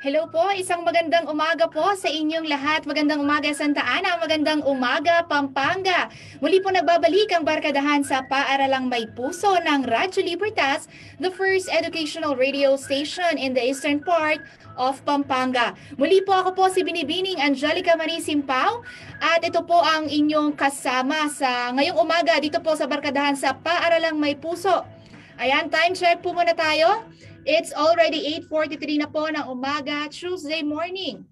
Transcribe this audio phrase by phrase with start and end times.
[0.00, 2.88] Hello po, isang magandang umaga po sa inyong lahat.
[2.88, 6.08] Magandang umaga Santa Ana, magandang umaga Pampanga.
[6.40, 10.88] Muli po nagbabalik ang barkadahan sa Paaralang May Puso ng Radyo Libertas,
[11.20, 14.40] the first educational radio station in the eastern part
[14.80, 15.76] of Pampanga.
[16.00, 18.80] Muli po ako po si Binibining Angelica Marie Simpao
[19.20, 24.16] at ito po ang inyong kasama sa ngayong umaga dito po sa barkadahan sa Paaralang
[24.16, 24.80] May Puso.
[25.36, 27.04] Ayan, time check po muna tayo.
[27.50, 31.26] It's already 8.43 na po ng umaga, Tuesday morning.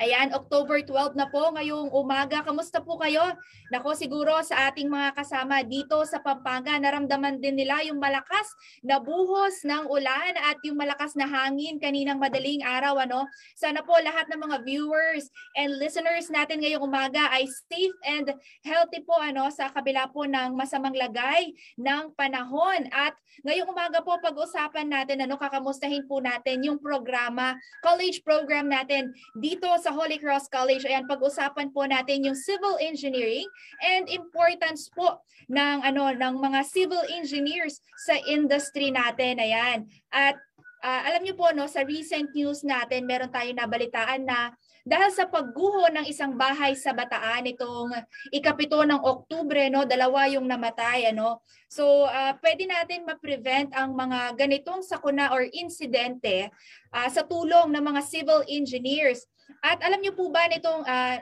[0.00, 2.40] Ayan, October 12 na po ngayong umaga.
[2.40, 3.20] Kamusta po kayo?
[3.68, 8.48] Nako siguro sa ating mga kasama dito sa Pampanga, naramdaman din nila yung malakas
[8.80, 13.04] na buhos ng ulan at yung malakas na hangin kaninang madaling araw.
[13.04, 13.28] Ano?
[13.52, 15.28] Sana po lahat ng mga viewers
[15.60, 18.32] and listeners natin ngayong umaga ay safe and
[18.64, 22.88] healthy po ano sa kabila po ng masamang lagay ng panahon.
[22.96, 23.12] At
[23.44, 29.68] ngayong umaga po pag-usapan natin ano kakamustahin po natin yung programa, college program natin dito
[29.80, 30.82] sa Holy Cross College.
[30.88, 33.46] Ayan, pag-usapan po natin yung civil engineering
[33.84, 35.20] and importance po
[35.52, 39.38] ng ano ng mga civil engineers sa industry natin.
[39.38, 39.86] Ayan.
[40.08, 40.40] At
[40.82, 45.30] uh, alam niyo po no, sa recent news natin, meron tayong nabalitaan na dahil sa
[45.30, 47.94] pagguho ng isang bahay sa Bataan itong
[48.34, 51.38] ikapito ng Oktubre no dalawa yung namatay ano
[51.70, 56.50] so uh, pwede natin ma-prevent ang mga ganitong sakuna or insidente
[56.90, 59.22] uh, sa tulong ng mga civil engineers
[59.60, 61.16] at alam niyo po ba nitong uh,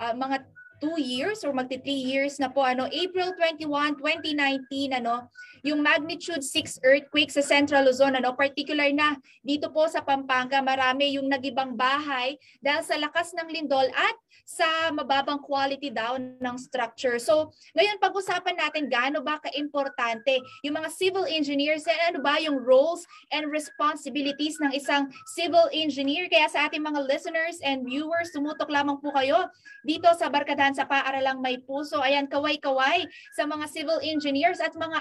[0.00, 0.36] uh, mga
[0.82, 5.28] two years or magti three years na po ano April 21 2019 ano
[5.64, 11.16] yung magnitude 6 earthquake sa Central Luzon ano particular na dito po sa Pampanga marami
[11.16, 17.16] yung nagibang bahay dahil sa lakas ng lindol at sa mababang quality daw ng structure.
[17.16, 22.60] So, ngayon pag-usapan natin gaano ba kaimportante yung mga civil engineers and ano ba yung
[22.60, 26.28] roles and responsibilities ng isang civil engineer.
[26.28, 29.48] Kaya sa ating mga listeners and viewers, tumutok lamang po kayo
[29.86, 32.04] dito sa Barkadahan sa Paaralang May Puso.
[32.04, 35.00] Ayan, kaway-kaway sa mga civil engineers at mga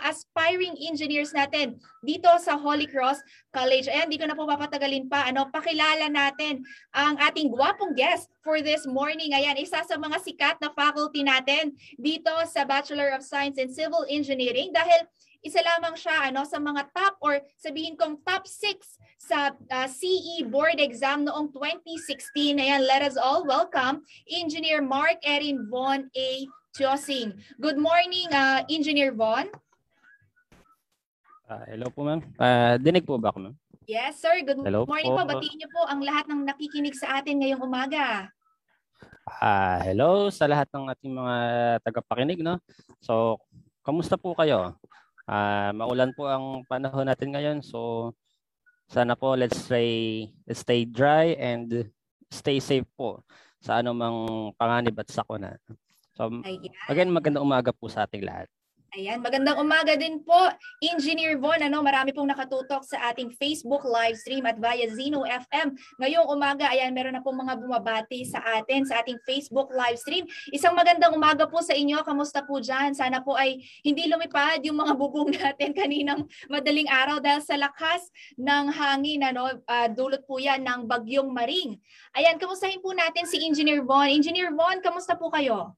[0.53, 3.89] aspiring engineers natin dito sa Holy Cross College.
[3.89, 5.25] Ayan, di ko na po papatagalin pa.
[5.25, 6.61] Ano, pakilala natin
[6.93, 9.33] ang ating gwapong guest for this morning.
[9.33, 14.05] Ayan, isa sa mga sikat na faculty natin dito sa Bachelor of Science in Civil
[14.05, 15.09] Engineering dahil
[15.41, 18.77] isa lamang siya ano sa mga top or sabihin kong top 6
[19.17, 22.61] sa uh, CE board exam noong 2016.
[22.61, 26.45] Ayan, let us all welcome Engineer Mark Erin Von A.
[26.77, 27.41] Tiosing.
[27.57, 29.49] Good morning, uh, Engineer Von.
[31.43, 32.23] Uh, hello po ma'am.
[32.39, 33.55] Uh, dinig po ba ako ma'am?
[33.83, 34.31] Yes, sir.
[34.47, 35.27] Good Hello morning po.
[35.27, 35.31] po.
[35.35, 38.31] Batiin niyo po ang lahat ng nakikinig sa atin ngayong umaga.
[39.27, 41.35] Ah, hello sa lahat ng ating mga
[41.83, 42.63] tagapakinig, no?
[43.03, 43.43] So,
[43.83, 44.79] kamusta po kayo?
[45.27, 47.57] Ah, maulan po ang panahon natin ngayon.
[47.59, 48.11] So,
[48.87, 51.91] sana po let's stay let's stay dry and
[52.31, 53.19] stay safe po
[53.59, 55.59] sa anumang panganib at sakuna.
[56.15, 56.31] So,
[56.87, 58.47] again, magandang umaga po sa ating lahat.
[58.93, 60.37] Ayan, magandang umaga din po,
[60.77, 61.57] Engineer Von.
[61.65, 65.73] Ano, marami pong nakatutok sa ating Facebook live stream at via Zeno FM.
[65.97, 70.29] Ngayong umaga, ayan, meron na pong mga bumabati sa atin sa ating Facebook live stream.
[70.53, 72.05] Isang magandang umaga po sa inyo.
[72.05, 72.93] Kamusta po dyan?
[72.93, 78.13] Sana po ay hindi lumipad yung mga bubong natin kaninang madaling araw dahil sa lakas
[78.37, 79.25] ng hangin.
[79.25, 81.81] Ano, uh, dulot po yan ng bagyong maring.
[82.13, 84.05] Ayan, kamustahin po natin si Engineer Von.
[84.13, 85.73] Engineer Von, kamusta po kayo?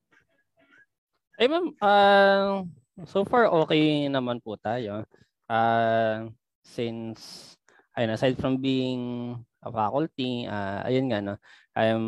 [1.40, 2.68] Ay ma'am, uh,
[3.04, 5.04] So far, okay naman po tayo.
[5.52, 6.32] Uh,
[6.64, 7.52] since,
[7.92, 11.36] ayun, aside from being a faculty, uh, ayun nga, no,
[11.76, 12.04] I'm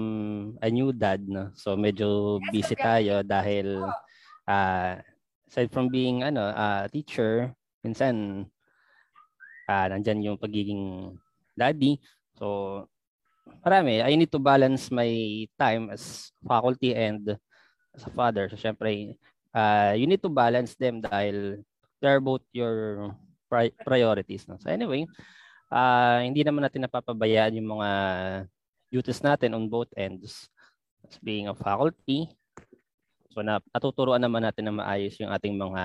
[0.63, 1.51] a new dad, no?
[1.59, 3.83] So medyo busy tayo dahil
[4.47, 4.95] uh,
[5.51, 7.51] aside from being ano, uh, teacher,
[7.83, 8.47] minsan
[9.67, 11.11] uh, nandyan yung pagiging
[11.51, 11.99] daddy.
[12.39, 12.87] So
[13.59, 13.99] marami.
[13.99, 15.11] I need to balance my
[15.59, 17.35] time as faculty and
[17.91, 18.47] as a father.
[18.47, 19.19] So syempre,
[19.57, 21.65] uh, you need to balance them dahil
[21.97, 23.09] they're both your
[23.49, 24.45] pri- priorities.
[24.45, 24.61] No?
[24.61, 25.09] So anyway,
[25.73, 27.89] uh, hindi naman natin napapabayaan yung mga
[28.93, 30.45] duties natin on both ends.
[31.01, 32.27] As being a faculty,
[33.31, 35.83] so na, natuturuan naman natin na maayos yung ating mga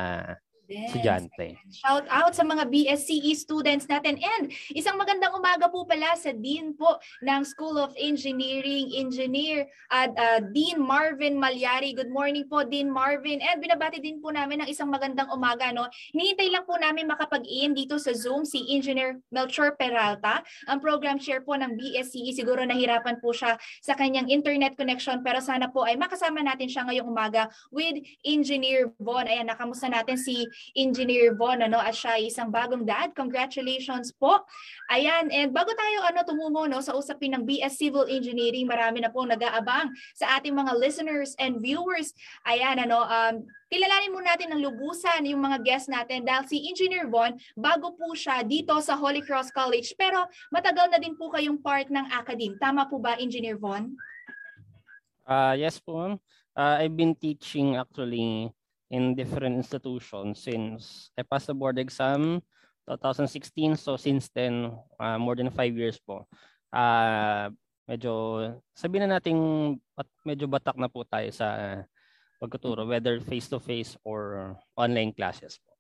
[0.73, 1.61] estudyante.
[1.71, 6.73] Shout out sa mga BSCE students natin and isang magandang umaga po pala sa Dean
[6.73, 11.93] po ng School of Engineering, Engineer at uh, Dean Marvin Malyari.
[11.93, 15.69] Good morning po Dean Marvin and binabati din po namin ng isang magandang umaga.
[15.71, 15.89] No?
[16.17, 21.45] Hinihintay lang po namin makapag-in dito sa Zoom si Engineer Melchor Peralta, ang program chair
[21.45, 22.33] po ng BSCE.
[22.33, 26.87] Siguro nahirapan po siya sa kanyang internet connection pero sana po ay makasama natin siya
[26.89, 29.29] ngayong umaga with Engineer Von.
[29.29, 33.15] Ayan, nakamusta natin si Engineer Von, ano, at siya ay isang bagong dad.
[33.15, 34.43] Congratulations po.
[34.91, 39.11] Ayan, and bago tayo ano, tumungo no, sa usapin ng BS Civil Engineering, marami na
[39.13, 42.11] po nag-aabang sa ating mga listeners and viewers.
[42.43, 47.05] Ayan, ano, um, kilalanin muna natin ng lubusan yung mga guests natin dahil si Engineer
[47.13, 51.61] Von, bago po siya dito sa Holy Cross College, pero matagal na din po kayong
[51.61, 52.57] part ng academe.
[52.57, 53.93] Tama po ba, Engineer Von?
[55.29, 56.17] Uh, yes po.
[56.53, 58.53] Uh, I've been teaching actually
[58.93, 62.45] in different institutions since I passed the board exam
[62.85, 63.81] 2016.
[63.81, 66.29] So since then, uh, more than five years po.
[66.69, 67.49] Uh,
[67.89, 68.13] medyo,
[68.77, 69.37] sabihin na natin,
[70.29, 71.81] medyo batak na po tayo sa
[72.37, 75.72] pagtuturo, whether face-to-face or online classes po.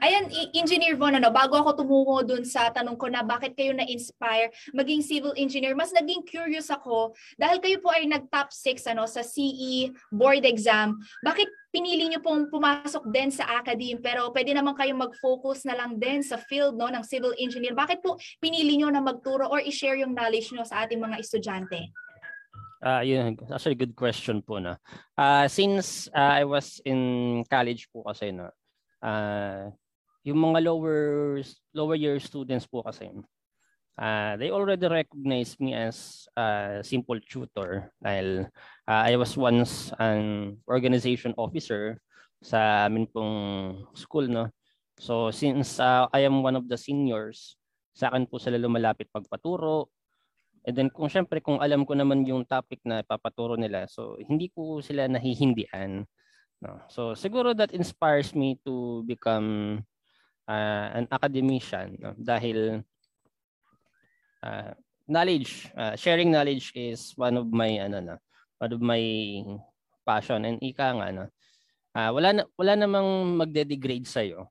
[0.00, 4.50] Ayan, Engineer Von, ano, bago ako tumungo dun sa tanong ko na bakit kayo na-inspire
[4.72, 9.20] maging civil engineer, mas naging curious ako dahil kayo po ay nag-top 6 ano, sa
[9.20, 10.98] CE board exam.
[11.22, 16.00] Bakit pinili niyo pong pumasok din sa academe pero pwede naman kayong mag-focus na lang
[16.00, 17.76] din sa field no, ng civil engineer?
[17.76, 21.92] Bakit po pinili niyo na magturo or i-share yung knowledge niyo sa ating mga estudyante?
[22.78, 24.78] Uh, yun, actually good question po na.
[25.18, 28.54] Uh, since uh, I was in college po kasi no,
[29.02, 29.70] uh,
[30.26, 31.00] yung mga lower
[31.72, 33.08] lower year students po kasi
[33.98, 38.46] uh, they already recognize me as a simple tutor dahil
[38.86, 41.98] uh, I was once an organization officer
[42.38, 43.34] sa amin pong
[43.98, 44.46] school no?
[44.98, 47.58] So since uh, I am one of the seniors
[47.94, 49.90] sa akin po sila lumalapit pagpaturo.
[50.62, 54.52] And then kung syempre kung alam ko naman yung topic na papaturo nila so hindi
[54.52, 56.04] ko sila nahihindian
[56.58, 56.82] No?
[56.90, 59.80] So siguro that inspires me to become
[60.48, 62.14] uh, an academician no?
[62.18, 62.82] dahil
[64.42, 64.74] uh,
[65.06, 68.16] knowledge, uh, sharing knowledge is one of my ano na,
[68.58, 69.02] one of my
[70.02, 71.24] passion and ika nga no.
[71.94, 74.50] Uh, wala na, wala namang magde-degrade sa iyo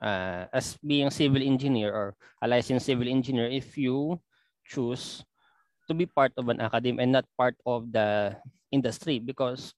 [0.00, 2.06] uh, as being civil engineer or
[2.42, 4.20] a licensed civil engineer if you
[4.64, 5.24] choose
[5.86, 8.34] to be part of an academy and not part of the
[8.72, 9.72] industry because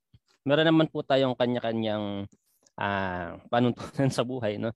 [0.47, 2.27] meron naman po tayong kanya-kanyang
[2.79, 4.57] uh, panuntunan sa buhay.
[4.59, 4.71] No?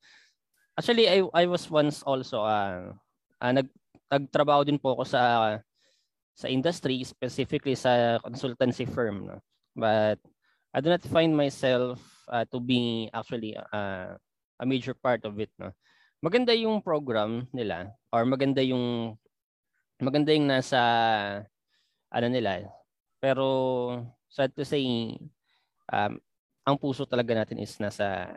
[0.75, 2.90] Actually, I, I was once also, uh,
[3.38, 3.69] uh, nag,
[4.11, 5.23] nagtrabaho din po ako sa
[6.33, 9.28] sa industry, specifically sa consultancy firm.
[9.28, 9.38] No?
[9.76, 10.19] But
[10.73, 14.16] I do not find myself uh, to be actually uh,
[14.61, 15.52] a major part of it.
[15.61, 15.76] No?
[16.25, 19.16] Maganda yung program nila or maganda yung
[20.00, 20.81] maganda yung nasa
[22.09, 22.64] ano nila.
[23.21, 23.47] Pero
[24.33, 25.14] sad to say,
[25.92, 26.12] um,
[26.64, 28.30] ang puso talaga natin is nasa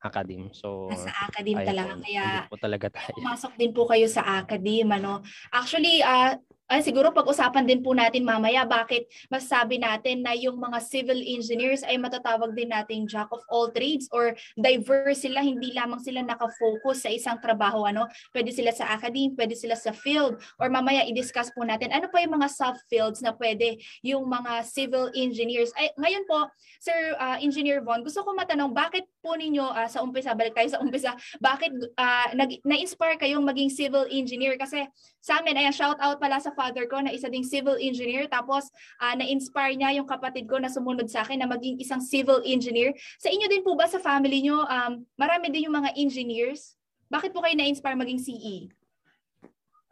[0.00, 0.52] academe.
[0.52, 1.96] So, nasa academe talaga.
[2.00, 3.14] Kaya, po talaga tayo.
[3.16, 5.00] pumasok din po kayo sa academe.
[5.00, 5.24] Ano?
[5.52, 6.36] Actually, uh,
[6.74, 11.86] ay siguro pag-usapan din po natin mamaya bakit masasabi natin na yung mga civil engineers
[11.86, 17.06] ay matatawag din nating jack of all trades or diverse sila, hindi lamang sila nakafocus
[17.06, 17.86] sa isang trabaho.
[17.86, 18.10] Ano?
[18.34, 22.18] Pwede sila sa academe, pwede sila sa field, or mamaya i-discuss po natin ano pa
[22.18, 25.70] yung mga sub-fields na pwede yung mga civil engineers.
[25.78, 26.50] Ay, ngayon po,
[26.82, 30.66] Sir uh, Engineer Von, gusto ko matanong, bakit po ninyo uh, sa umpisa, balik tayo
[30.74, 32.28] sa umpisa, bakit uh,
[32.66, 34.58] na-inspire kayong maging civil engineer?
[34.58, 34.90] Kasi
[35.24, 38.28] sa amin, ayan, shout out pala sa father ko na isa ding civil engineer.
[38.28, 38.68] Tapos
[39.00, 42.92] uh, na-inspire niya yung kapatid ko na sumunod sa akin na maging isang civil engineer.
[43.16, 46.76] Sa inyo din po ba sa family nyo, um, marami din yung mga engineers?
[47.08, 48.68] Bakit po kayo na-inspire maging CE?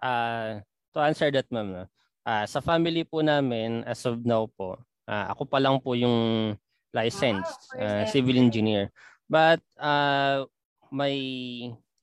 [0.05, 0.61] Uh,
[0.93, 1.89] to answer that, ma'am,
[2.29, 4.77] uh, sa family po namin, as of now po,
[5.09, 6.53] uh, ako pa lang po yung
[6.93, 8.93] licensed ah, uh, civil engineer.
[9.33, 10.45] But uh,
[10.93, 11.17] may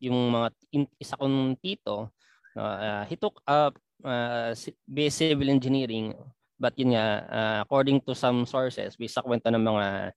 [0.02, 2.10] yung mga in, isa kong tito
[2.58, 4.56] Uh, he took up uh,
[4.88, 6.16] basic civil engineering
[6.60, 10.12] but yun nga, uh, according to some sources, based sa kwento ng mga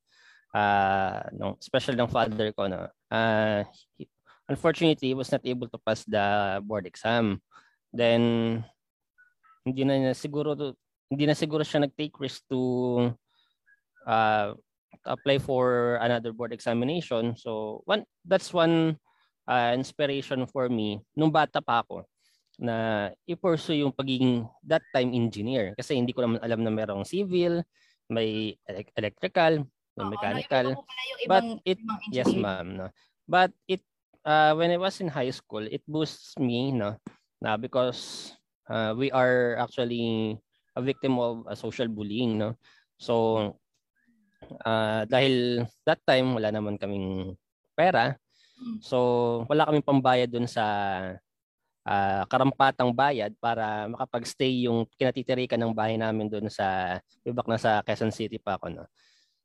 [0.52, 3.62] uh, no, special ng father ko, no, uh,
[3.94, 4.10] he,
[4.50, 7.38] unfortunately, he was not able to pass the board exam.
[7.94, 8.60] Then,
[9.62, 10.58] hindi na, na siguro
[11.06, 13.14] hindi na siguro siya nag-take risk to
[14.04, 14.58] uh,
[15.06, 17.38] apply for another board examination.
[17.38, 18.98] So, one that's one
[19.46, 22.02] uh, inspiration for me nung bata pa ako
[22.62, 27.66] na i-pursue yung pagiging that time engineer kasi hindi ko naman alam na merong civil,
[28.06, 28.54] may
[28.94, 29.66] electrical,
[29.98, 30.78] may mechanical.
[30.78, 30.86] No,
[31.26, 31.82] but it
[32.14, 32.86] yes ma'am no.
[33.26, 33.82] But it
[34.22, 37.02] uh, when I was in high school, it boosts me no
[37.42, 38.30] na because
[38.70, 40.38] uh, we are actually
[40.78, 42.54] a victim of a social bullying no.
[43.02, 43.58] So
[44.62, 47.34] uh, dahil that time wala naman kaming
[47.74, 48.14] pera.
[48.54, 48.78] Hmm.
[48.78, 48.98] So
[49.50, 50.62] wala kaming pambayad dun sa
[51.86, 57.82] uh, karampatang bayad para makapag-stay yung kinatitirikan ng bahay namin doon sa ibak na sa
[57.82, 58.84] Quezon City pa ako no.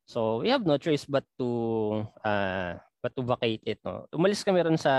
[0.08, 1.48] So we have no choice but to
[2.24, 3.78] uh, but to vacate it.
[3.84, 4.08] No?
[4.14, 4.94] Umalis kami ron sa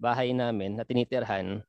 [0.00, 1.62] bahay namin na tinitirhan.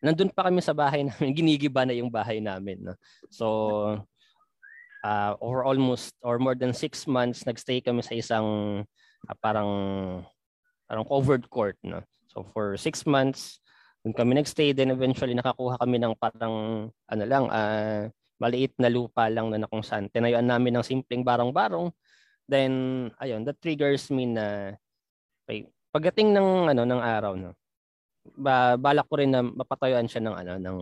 [0.00, 2.80] Nandun pa kami sa bahay namin, ginigiba na yung bahay namin.
[2.80, 2.94] No?
[3.28, 3.46] So,
[5.04, 8.46] uh, or almost, or more than six months, nagstay kami sa isang
[9.28, 9.68] uh, parang,
[10.88, 11.76] parang covered court.
[11.84, 12.00] No?
[12.30, 13.58] So, for six months,
[14.06, 18.06] doon kami nagstay, then eventually nakakuha kami ng parang, ano lang, uh,
[18.38, 20.06] maliit na lupa lang na, kung saan.
[20.08, 21.90] Tinayuan namin ng simpleng barong-barong.
[22.46, 22.72] Then,
[23.20, 24.74] ayun, that triggers me na
[25.50, 27.58] okay, pagdating ng ano ng araw no.
[28.38, 30.78] Ba, balak ko rin na mapatayuan siya ng ano ng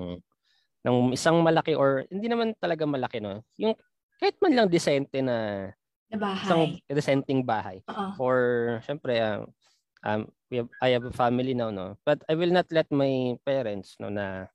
[0.84, 3.40] ng isang malaki or hindi naman talaga malaki no.
[3.56, 3.72] Yung
[4.20, 5.68] kahit man lang decente na
[6.12, 6.44] na bahay.
[6.44, 7.80] Isang decenting bahay.
[7.88, 8.12] Uh-uh.
[8.16, 8.36] For
[8.84, 9.48] syempre uh,
[10.08, 12.00] um we have, I have a family now no.
[12.08, 14.48] But I will not let my parents no na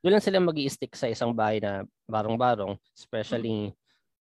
[0.00, 3.74] doon lang sila magi stick sa isang bahay na barong-barong, especially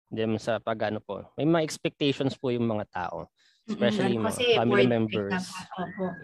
[0.07, 0.39] mm-hmm.
[0.39, 1.27] sa pagano po.
[1.35, 3.27] May mga expectations po yung mga tao,
[3.67, 4.55] especially mm-hmm.
[4.55, 5.51] mga family members.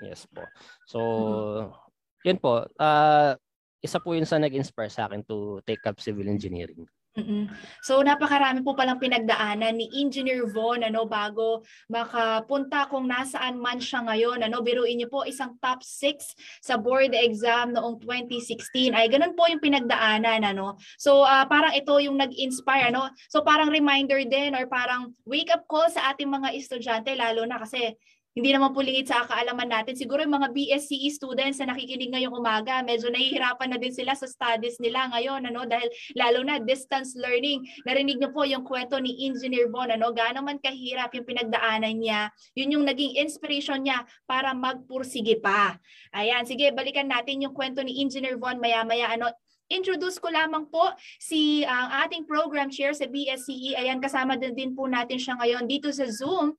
[0.07, 0.47] Yes po.
[0.87, 2.27] So, mm-hmm.
[2.31, 2.63] yun po.
[2.79, 3.35] Uh,
[3.83, 6.87] isa po yun sa nag-inspire sa akin to take up civil engineering.
[7.11, 7.51] Mm-mm.
[7.83, 11.59] So napakarami po palang pinagdaanan ni Engineer Von ano bago
[11.91, 14.39] makapunta kung nasaan man siya ngayon.
[14.47, 19.43] Ano biruin niyo po isang top 6 sa board exam noong 2016 ay ganun po
[19.51, 20.79] yung pinagdaanan ano.
[20.95, 23.11] So uh, parang ito yung nag-inspire ano.
[23.27, 27.59] So parang reminder din or parang wake up call sa ating mga estudyante lalo na
[27.59, 27.91] kasi
[28.31, 29.91] hindi naman po lingid sa kaalaman natin.
[29.99, 34.23] Siguro yung mga BSCE students na nakikinig ngayong umaga, medyo nahihirapan na din sila sa
[34.23, 37.59] studies nila ngayon, ano, dahil lalo na distance learning.
[37.83, 42.31] Narinig niyo po yung kwento ni Engineer Bon, ano, gaano man kahirap yung pinagdaanan niya,
[42.55, 45.75] yun yung naging inspiration niya para magpursige pa.
[46.15, 49.27] Ayan, sige, balikan natin yung kwento ni Engineer Von maya-maya, ano,
[49.71, 50.83] introduce ko lamang po
[51.19, 53.79] si ang uh, ating program chair sa BSCE.
[53.79, 56.55] Ayan, kasama din, din po natin siya ngayon dito sa Zoom.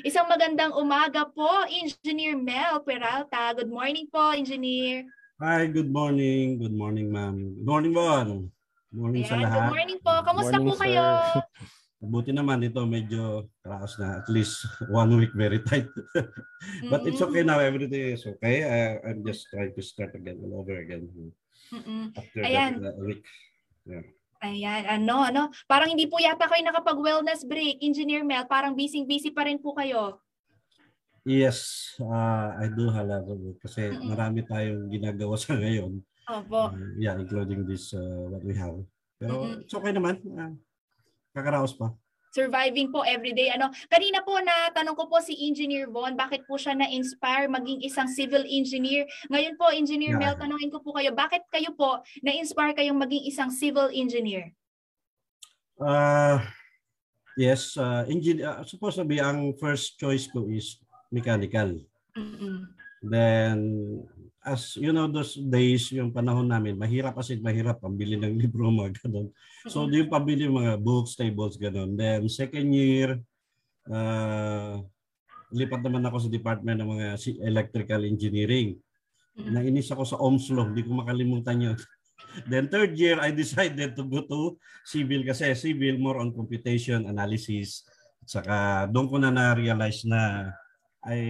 [0.00, 3.52] Isang magandang umaga po, Engineer Mel Peralta.
[3.52, 5.04] Good morning po, Engineer.
[5.36, 6.56] Hi, good morning.
[6.56, 7.60] Good morning, ma'am.
[7.60, 8.48] Good morning, Bon.
[8.88, 9.52] Good morning Ayan, sa lahat.
[9.52, 10.12] Good morning po.
[10.24, 11.04] Kamusta morning, po kayo?
[12.00, 14.24] Mabuti naman dito, medyo karaos na.
[14.24, 15.92] At least one week very tight.
[16.88, 17.08] But mm-hmm.
[17.12, 17.60] it's okay now.
[17.60, 18.64] Everything is okay.
[18.64, 21.04] I, I'm just trying to start again, all over again.
[21.68, 22.16] Mm-mm.
[22.16, 22.80] After Ayan.
[22.80, 23.28] that uh, week.
[23.84, 24.08] Yeah.
[24.42, 27.78] Ayan, ano, ano, parang hindi po yata kayo nakapag-wellness break.
[27.78, 30.18] Engineer Mel, parang busy-busy pa rin po kayo.
[31.22, 33.22] Yes, uh, I do lot
[33.62, 34.10] kasi mm-hmm.
[34.10, 36.02] marami tayong ginagawa sa ngayon.
[36.26, 36.74] Opo.
[36.74, 38.74] Uh, yeah, including this uh, what we have.
[39.22, 39.62] Pero mm-hmm.
[39.62, 40.18] it's okay naman.
[40.26, 40.58] Uh,
[41.30, 41.94] kakaraos pa
[42.32, 43.52] surviving po everyday.
[43.52, 47.84] Ano, kanina po na tanong ko po si Engineer Von, bakit po siya na-inspire maging
[47.84, 49.04] isang civil engineer?
[49.28, 50.32] Ngayon po, Engineer yeah.
[50.32, 54.50] Mel, tanongin ko po kayo, bakit kayo po na-inspire kayong maging isang civil engineer?
[55.76, 56.40] Uh,
[57.36, 60.80] yes, uh, engineer, uh, supposed to be ang first choice ko is
[61.12, 61.76] mechanical.
[62.16, 62.64] Mm-mm.
[63.02, 63.58] Then
[64.42, 68.98] as you know those days yung panahon namin mahirap kasi mahirap pambili ng libro mga
[69.02, 69.30] ganun.
[69.70, 69.94] So mm-hmm.
[70.02, 71.94] yung pabili mga books, tables ganun.
[71.94, 73.22] Then second year
[73.86, 74.82] uh,
[75.54, 77.06] lipat naman ako sa department ng mga
[77.38, 78.82] electrical engineering.
[79.38, 79.52] Mm-hmm.
[79.54, 81.78] Nainis ako sa Ohm's law, hindi ko makalimutan yun.
[82.50, 87.86] Then third year I decided to go to civil kasi civil more on computation analysis.
[88.26, 88.56] At saka
[88.90, 90.50] doon ko na na-realize na
[91.02, 91.22] ay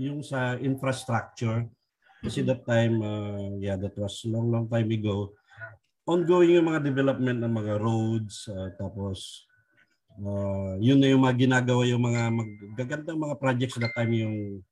[0.00, 1.68] yung sa infrastructure
[2.22, 5.34] kasi that time, uh, yeah, that was long, long time ago.
[6.06, 9.46] Ongoing yung mga development ng mga roads, uh, tapos
[10.22, 14.62] uh, yun na yung mga ginagawa yung mga magagandang mga projects that time yung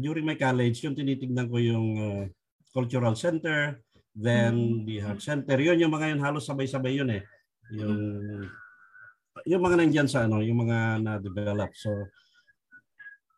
[0.00, 2.24] during my college, yung tinitignan ko yung uh,
[2.72, 3.80] cultural center,
[4.16, 5.60] then the health center.
[5.60, 7.22] Yun yung mga yun halos sabay-sabay yun eh.
[7.76, 7.96] Yung
[9.44, 11.74] yung mga nandiyan sa ano, yung mga na-develop.
[11.76, 11.90] So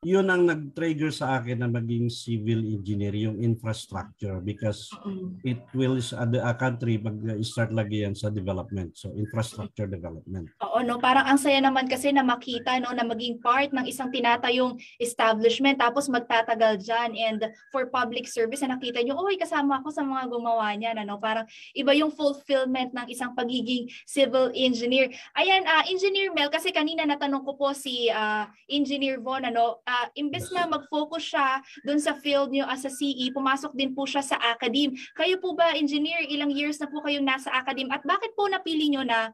[0.04, 4.92] yun ang nag-trigger sa akin na maging civil engineer, yung infrastructure because
[5.40, 8.92] it will uh, a country mag-start lagi yan sa development.
[8.98, 10.52] So infrastructure development.
[10.60, 14.12] Oo, no, parang ang saya naman kasi na makita no na maging part ng isang
[14.12, 17.40] tinatayong establishment tapos magtatagal diyan and
[17.72, 21.48] for public service na nakita niyo, oy, kasama ako sa mga gumawa niyan, ano, parang
[21.72, 25.08] iba yung fulfillment ng isang pagiging civil engineer.
[25.38, 30.06] Ayan, uh, Engineer Mel kasi kanina natanong ko po si uh, Engineer Von ano, uh,
[30.18, 34.20] imbes na mag-focus siya doon sa field niyo as a CE, pumasok din po siya
[34.20, 34.98] sa academe.
[35.14, 38.90] Kayo po ba, engineer, ilang years na po kayong nasa academe at bakit po napili
[38.90, 39.30] niyo na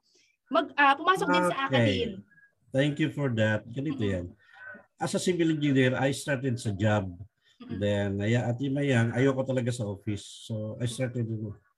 [0.53, 1.35] mag, uh, pumasok okay.
[1.35, 2.15] din sa academe?
[2.73, 3.65] Thank you for that.
[3.69, 4.15] Ganito mm-hmm.
[4.21, 4.27] yan.
[5.03, 7.11] As a civil engineer, I started sa job.
[7.59, 7.79] Mm-hmm.
[7.81, 10.47] Then, aya, at imayang, ayoko talaga sa office.
[10.47, 11.27] So, I started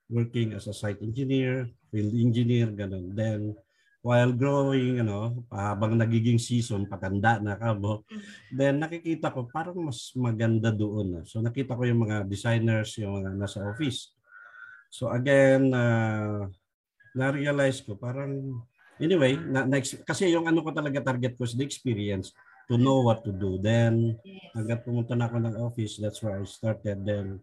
[0.06, 3.16] working as a site engineer, field engineer, ganun.
[3.16, 3.56] Then,
[4.04, 8.20] while growing, ano, habang nagiging season, patanda na ka mo, Mm.
[8.52, 11.18] then nakikita ko parang mas maganda doon.
[11.18, 11.24] ah.
[11.24, 14.12] So nakita ko yung mga designers, yung mga nasa office.
[14.92, 16.52] So again, uh,
[17.16, 18.60] na-realize ko parang,
[19.00, 22.36] anyway, na, na, kasi yung ano ko talaga target ko is the experience
[22.68, 23.56] to know what to do.
[23.56, 24.52] Then, Yes.
[24.52, 27.00] hanggat pumunta na ako ng office, that's where I started.
[27.08, 27.40] Then,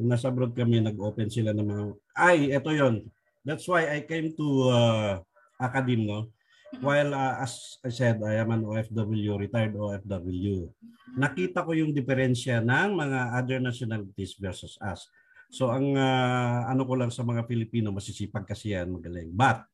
[0.00, 1.82] nung nasa abroad kami, nag-open sila ng mga,
[2.16, 3.04] ay, eto yon
[3.44, 5.12] That's why I came to uh,
[5.60, 6.32] Academ, no?
[6.80, 10.70] While, uh, as I said, I am an OFW, retired OFW.
[11.18, 15.10] Nakita ko yung diferensya ng mga other nationalities versus us.
[15.50, 19.34] So, ang uh, ano ko lang sa mga Pilipino, masisipag kasi yan, magaling.
[19.34, 19.66] But,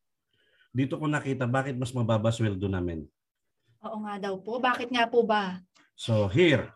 [0.77, 3.05] dito ko nakita bakit mas mababa sweldo namin.
[3.85, 4.61] Oo nga daw po.
[4.61, 5.61] Bakit nga po ba?
[5.97, 6.69] So here,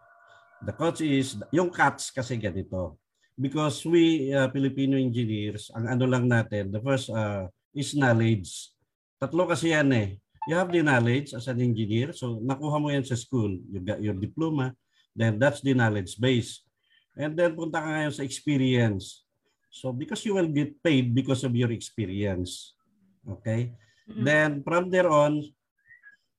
[0.66, 2.98] the coach is, yung cuts kasi ganito.
[3.38, 8.74] Because we uh, Filipino engineers, ang ano lang natin, the first uh, is knowledge.
[9.22, 10.18] Tatlo kasi yan eh.
[10.50, 12.10] You have the knowledge as an engineer.
[12.18, 13.62] So nakuha mo yan sa school.
[13.70, 14.74] You got your diploma.
[15.14, 16.66] Then that's the knowledge base.
[17.14, 19.22] And then punta ka ngayon sa experience.
[19.70, 22.74] So because you will get paid because of your experience.
[23.22, 23.78] Okay?
[24.10, 24.26] Mm-mm.
[24.26, 25.46] Then from there on,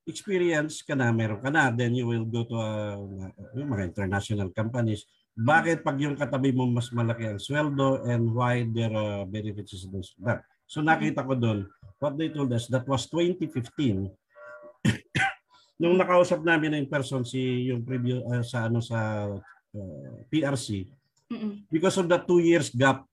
[0.03, 2.99] experience ka na, meron ka na, then you will go to uh,
[3.55, 5.07] mga international companies.
[5.33, 9.87] Bakit pag yung katabi mo mas malaki ang sweldo and why their uh, benefits is
[9.89, 10.43] this that?
[10.73, 11.69] So nakita ko doon,
[12.01, 14.09] what they told us, that was 2015.
[15.85, 20.89] Nung nakausap namin in person si yung previous uh, sa ano sa uh, PRC,
[21.29, 21.69] Mm-mm.
[21.69, 23.05] because of the two years gap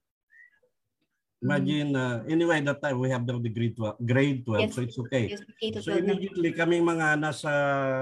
[1.39, 4.75] Imagine, uh, anyway, that time we have the grade 12, grade 12 Yes.
[4.75, 5.25] so it's okay.
[5.31, 5.39] Yes,
[5.71, 6.11] to So 12 na.
[6.11, 7.51] immediately kaming mga nasa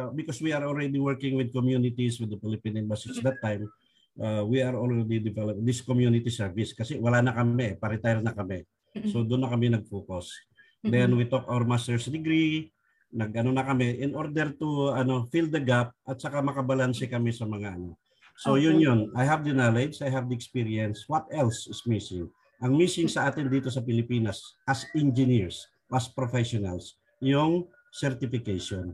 [0.10, 3.70] because we are already working with communities with the Philippine embassies that time
[4.18, 8.66] uh, we are already developing this community service kasi wala na kami, pa-retire na kami.
[9.06, 10.34] So doon na kami nag-focus.
[10.82, 12.72] Then we took our master's degree,
[13.12, 17.44] nag-ano na kami in order to ano fill the gap at saka makabalanse kami sa
[17.44, 18.00] mga ano.
[18.38, 18.86] So yun Okay.
[18.86, 19.00] yun.
[19.18, 21.10] I have the knowledge, I have the experience.
[21.10, 22.30] What else is missing?
[22.62, 28.94] Ang missing sa atin dito sa Pilipinas as engineers, as professionals, yung certification.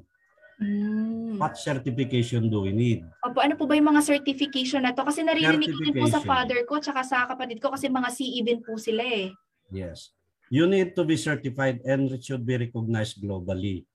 [0.63, 1.35] Mm.
[1.41, 3.03] What certification do we need?
[3.25, 5.03] Opo, ano po ba yung mga certification na to?
[5.03, 8.39] Kasi naririnig ko din po sa father ko tsaka sa kapatid ko kasi mga CE
[8.45, 9.33] din po sila eh.
[9.73, 10.13] Yes.
[10.53, 13.89] You need to be certified and it should be recognized globally.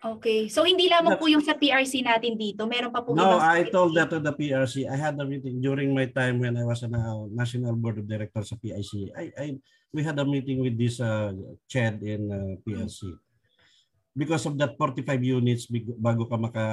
[0.00, 0.48] Okay.
[0.48, 2.64] So hindi lamang po yung sa PRC natin dito.
[2.64, 4.88] Meron pa po No, I told that to the PRC.
[4.88, 6.88] I had a meeting during my time when I was a
[7.28, 9.12] national board of directors sa PIC.
[9.12, 9.46] I, I
[9.92, 11.36] we had a meeting with this uh,
[11.68, 13.12] Chad in uh, PRC.
[14.16, 15.68] Because of that 45 units
[16.00, 16.64] bago ka maka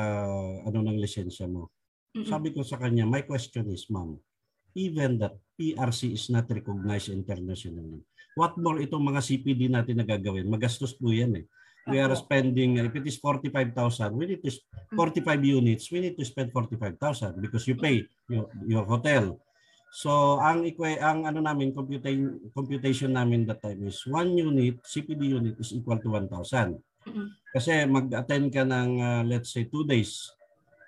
[0.64, 1.68] ano ng lisensya mo.
[2.16, 2.26] Mm-mm.
[2.26, 4.16] Sabi ko sa kanya, my question is, ma'am,
[4.78, 8.06] even that PRC is not recognized internationally,
[8.38, 10.46] what more itong mga CPD natin na gagawin?
[10.46, 11.46] Magastos po yan eh.
[11.88, 14.62] We are spending, if it is 45,000, we need to, s-
[14.92, 19.40] 45 units, we need to spend 45,000 because you pay your, your hotel.
[19.88, 20.68] So, ang
[21.00, 25.96] ang ano namin, computation, computation namin that time is one unit, CPD unit is equal
[26.04, 26.76] to 1,000.
[27.08, 27.28] Mm-mm.
[27.56, 30.28] Kasi mag-attend ka ng, uh, let's say, two days.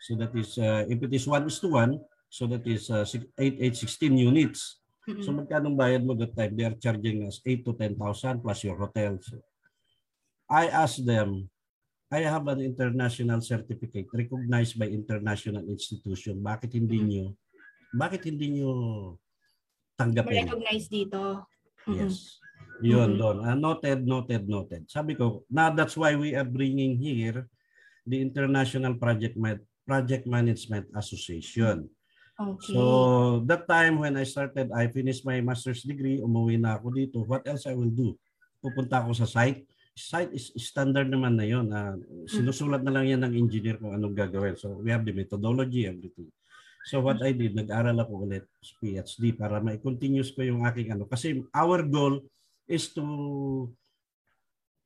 [0.04, 1.96] So that is, uh, if it is 1 is to 1,
[2.30, 4.80] so that is uh, 8, 8, 16 units.
[5.10, 5.26] Mm-mm.
[5.26, 6.54] So magkano bayad mo that time?
[6.54, 7.98] They are charging us 8 to 10,000
[8.46, 9.18] plus your hotel.
[9.18, 9.42] So
[10.46, 11.50] I asked them,
[12.10, 16.42] I have an international certificate recognized by international institution.
[16.42, 17.06] Bakit hindi Mhm.
[17.10, 17.26] nyo,
[17.94, 18.72] bakit hindi nyo
[19.94, 20.46] tanggapin?
[20.46, 21.46] Ma-recognize dito.
[21.86, 21.98] Mm-mm.
[22.06, 22.38] Yes.
[22.82, 23.20] Yun, Mhm.
[23.20, 23.38] doon.
[23.46, 24.86] Ah, noted, noted, noted.
[24.90, 27.46] Sabi ko, now that's why we are bringing here
[28.06, 31.90] the International Project Ma- Project Management Association.
[32.40, 32.72] Okay.
[32.72, 37.18] So, that time when I started, I finished my master's degree, umuwi na ako dito.
[37.28, 38.16] What else I will do?
[38.64, 39.68] Pupunta ako sa site.
[39.92, 41.68] Site is standard naman na yun.
[41.76, 42.00] Ah,
[42.32, 44.56] sinusulat na lang yan ng engineer kung anong gagawin.
[44.56, 46.32] So, we have the methodology, everything.
[46.88, 51.04] So, what I did, nag-aral ako ulit sa PhD para ma-continuous ko yung aking ano.
[51.12, 52.24] Kasi our goal
[52.72, 53.04] is to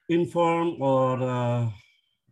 [0.10, 1.70] inform or uh,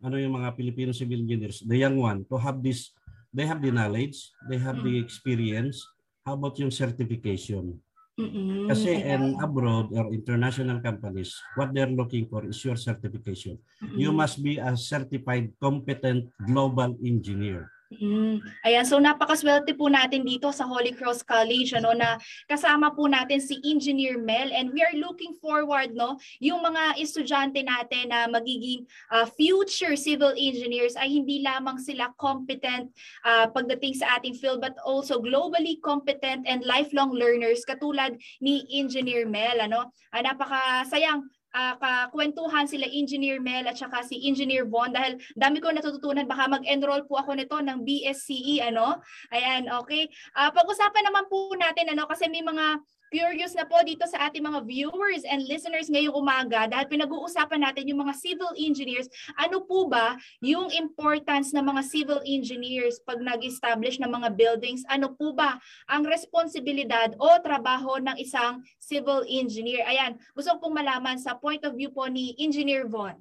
[0.02, 2.90] ano yung mga Filipino civil engineers, the young one, to have this,
[3.32, 5.80] they have the knowledge, they have the experience.
[6.22, 7.80] How about yung certification?
[8.20, 8.68] Mm-mm.
[8.68, 9.08] Kasi Ayan.
[9.08, 13.56] in abroad or international companies, what they're looking for is your certification.
[13.80, 13.96] Mm-mm.
[13.98, 17.72] You must be a certified competent global engineer.
[18.00, 18.40] Mm.
[18.64, 22.16] Ayan, so napakaswerte po natin dito sa Holy Cross College ano na
[22.48, 27.60] kasama po natin si Engineer Mel and we are looking forward no yung mga estudyante
[27.60, 32.88] natin na magiging ah, future civil engineers ay hindi lamang sila competent
[33.28, 39.28] ah, pagdating sa ating field but also globally competent and lifelong learners katulad ni Engineer
[39.28, 39.92] Mel ano.
[40.14, 45.70] Ah, napakasayang uh, kakwentuhan sila Engineer Mel at saka si Engineer Von dahil dami ko
[45.70, 49.00] natututunan baka mag-enroll po ako nito ng BSCE ano.
[49.30, 50.08] Ayan, okay.
[50.36, 52.80] Uh, pag-usapan naman po natin ano kasi may mga
[53.12, 57.92] curious na po dito sa ating mga viewers and listeners ngayong umaga dahil pinag-uusapan natin
[57.92, 59.12] yung mga civil engineers.
[59.36, 64.80] Ano po ba yung importance ng mga civil engineers pag nag-establish ng mga buildings?
[64.88, 65.60] Ano po ba
[65.92, 69.84] ang responsibilidad o trabaho ng isang civil engineer?
[69.84, 73.20] Ayan, gusto kong malaman sa point of view po ni Engineer Von.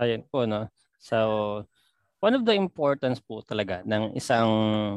[0.00, 0.70] Ayan po, no?
[0.96, 1.68] So,
[2.18, 4.50] one of the importance po talaga ng isang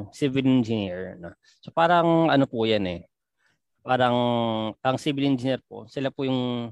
[0.09, 1.17] civil engineer.
[1.21, 1.33] No?
[1.61, 3.01] So parang ano po yan eh.
[3.81, 4.15] Parang
[4.81, 6.69] ang civil engineer po, sila po yung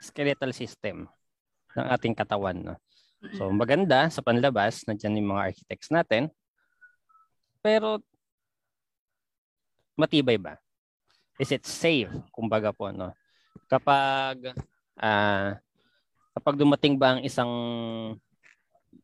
[0.00, 1.08] skeletal system
[1.76, 2.56] ng ating katawan.
[2.56, 2.76] No?
[3.36, 6.32] So maganda sa panlabas, nandiyan yung mga architects natin.
[7.60, 8.00] Pero
[10.00, 10.56] matibay ba?
[11.36, 12.08] Is it safe?
[12.32, 13.12] Kumbaga po, no?
[13.68, 14.56] Kapag
[14.96, 15.48] uh,
[16.32, 17.52] kapag dumating ba ang isang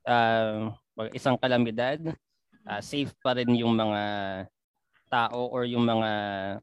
[0.09, 0.73] uh,
[1.13, 2.01] isang kalamidad,
[2.65, 4.03] uh, safe pa rin yung mga
[5.07, 6.11] tao or yung mga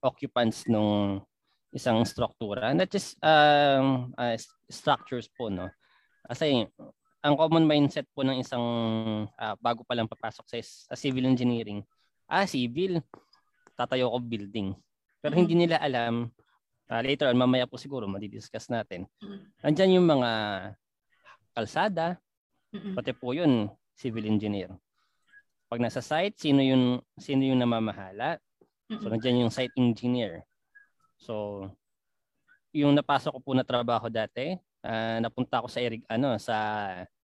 [0.03, 1.19] occupants ng
[1.73, 2.73] isang struktura.
[2.73, 4.35] Not just um, uh,
[4.69, 5.69] structures po, no?
[6.27, 6.65] Kasi
[7.23, 8.65] ang common mindset po ng isang
[9.27, 11.79] uh, bago pa lang papasok sa, sa civil engineering,
[12.27, 12.99] ah, civil,
[13.79, 14.75] tatayo ko building.
[15.23, 16.27] Pero hindi nila alam,
[16.91, 19.07] uh, later on, mamaya po siguro, madidiscuss natin.
[19.63, 20.29] Nandiyan yung mga
[21.55, 22.19] kalsada,
[22.73, 24.69] pati po yun, civil engineer.
[25.69, 28.37] Pag nasa site, sino yung sino yung namamahala?
[29.01, 30.45] So nandiyan yung site engineer.
[31.17, 31.65] So
[32.73, 35.79] yung napasok ko po na trabaho dati, uh, napunta ako sa
[36.09, 36.57] ano sa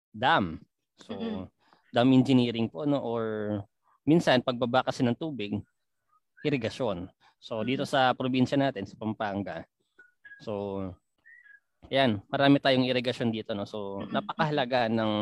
[0.10, 0.58] dam.
[0.97, 1.45] So mm-hmm.
[1.93, 3.23] dam engineering po no or
[4.05, 5.58] minsan pagbaba kasi ng tubig,
[6.45, 7.10] irigasyon.
[7.38, 9.65] So dito sa probinsya natin sa Pampanga.
[10.41, 10.82] So
[11.89, 13.69] yan, marami tayong irigasyon dito no.
[13.69, 15.13] So napakahalaga ng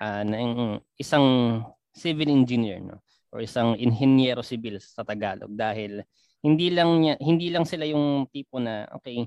[0.00, 1.60] uh, ng isang
[1.92, 3.00] civil engineer no?
[3.32, 5.52] Or isang inhenyero civil sa Tagalog.
[5.52, 6.00] Dahil
[6.40, 9.26] hindi lang niya, hindi lang sila yung tipo na okay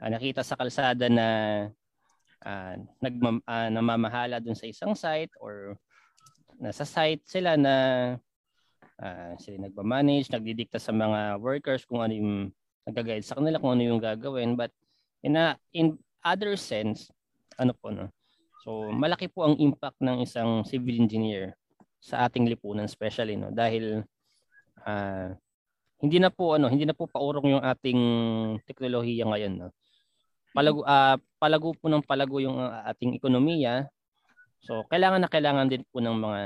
[0.00, 1.26] uh, nakita sa kalsada na
[2.46, 5.76] uh, nagmam, uh, namamahala dun sa isang site or
[6.62, 7.74] nasa site sila na
[9.02, 12.32] uh, sila nagma-manage, nagdidikta sa mga workers kung ano yung
[12.86, 14.54] nag-guide sa kanila kung ano yung gagawin.
[14.54, 14.70] But
[15.22, 17.10] in a, in other sense
[17.58, 18.08] ano po no
[18.62, 21.58] So malaki po ang impact ng isang civil engineer
[21.98, 24.02] sa ating lipunan especially no dahil
[24.86, 25.30] uh,
[26.02, 28.00] hindi na po ano hindi na po paurong yung ating
[28.66, 29.68] teknolohiya ngayon no.
[30.54, 33.90] Palago uh, palago po ng palago yung uh, ating ekonomiya.
[34.62, 36.40] So kailangan na kailangan din po ng mga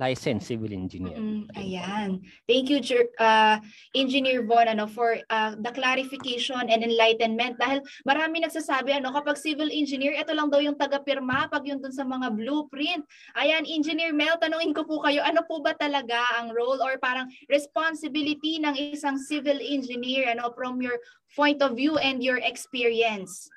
[0.00, 1.20] licensed civil engineer.
[1.20, 2.24] Mm, ayan.
[2.48, 2.80] Thank you,
[3.20, 3.60] uh,
[3.92, 7.60] Engineer Von, ano, for uh, the clarification and enlightenment.
[7.60, 11.92] Dahil marami nagsasabi, ano, kapag civil engineer, ito lang daw yung taga-pirma, pag yun dun
[11.92, 13.04] sa mga blueprint.
[13.36, 17.28] Ayan, Engineer Mel, tanungin ko po kayo, ano po ba talaga ang role or parang
[17.52, 20.96] responsibility ng isang civil engineer, ano, from your
[21.36, 23.52] point of view and your experience?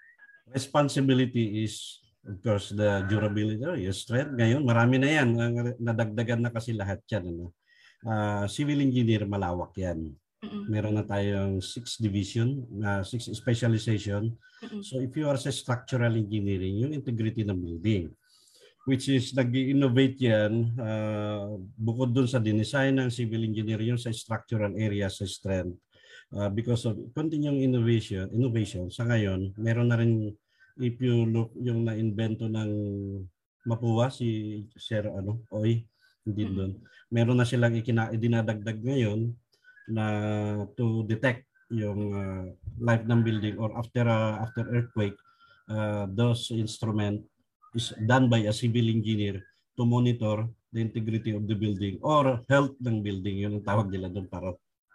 [0.51, 5.36] Responsibility is Of course, the durability, oh, yung strength ngayon, marami na yan.
[5.75, 7.36] Nadagdagan na kasi lahat yan.
[7.36, 7.51] Ano?
[7.99, 10.15] Uh, civil engineer, malawak yan.
[10.71, 14.36] Meron na tayong six division, uh, six specialization.
[14.83, 18.12] So if you are sa structural engineering, yung integrity ng building,
[18.83, 24.75] which is nag-innovate yan, uh, bukod dun sa dinesign ng civil engineer, yung sa structural
[24.75, 25.79] area, sa strength.
[26.33, 30.31] Uh, because of continuing innovation, innovation sa ngayon, meron na rin
[30.79, 32.71] if you look yung na-invento ng
[33.63, 35.88] Mapua, si Sir ano, Oy,
[36.27, 36.55] hindi mm-hmm.
[36.55, 36.71] doon.
[37.13, 39.31] Meron na silang ikina, dinadagdag ngayon
[39.88, 40.05] na
[40.75, 42.45] to detect yung uh,
[42.79, 45.17] life ng building or after uh, after earthquake
[45.67, 47.19] uh, those instrument
[47.73, 49.41] is done by a civil engineer
[49.75, 54.07] to monitor the integrity of the building or health ng building yun ang tawag nila
[54.07, 54.53] doon para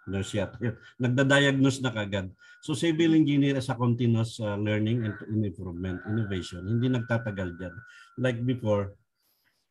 [0.08, 0.56] nurse yat.
[1.02, 2.32] Nagda-diagnose na kagad.
[2.64, 6.66] So civil engineer is a continuous uh, learning and improvement, innovation.
[6.66, 7.74] Hindi nagtatagal diyan.
[8.18, 8.96] Like before,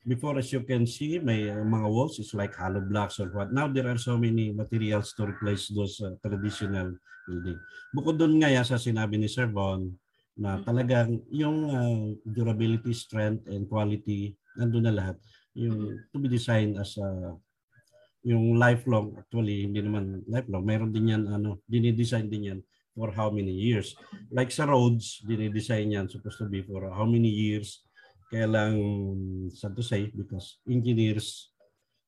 [0.07, 3.51] before as you can see, may uh, mga walls is like hollow blocks or what.
[3.51, 6.95] Now there are so many materials to replace those uh, traditional
[7.27, 7.59] building.
[7.91, 9.91] Bukod doon nga sa sinabi ni Sir Von,
[10.37, 15.17] na talagang yung uh, durability, strength, and quality, nandun na lahat.
[15.57, 17.33] Yung to be designed as a
[18.27, 22.59] yung lifelong actually hindi naman lifelong meron din yan ano dinidesign din yan
[22.97, 23.93] for how many years.
[24.33, 27.87] Like sa roads dinidesign yan supposed to be for how many years.
[28.27, 28.75] Kaya lang
[29.55, 31.55] sad to say because engineers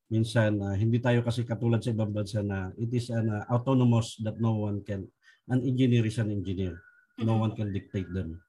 [0.10, 4.17] minsan uh, hindi tayo kasi katulad sa ibang bansa na it is an uh, autonomous
[4.25, 5.05] that no one can
[5.47, 6.82] an engineer is an engineer.
[7.21, 8.41] No one can dictate them.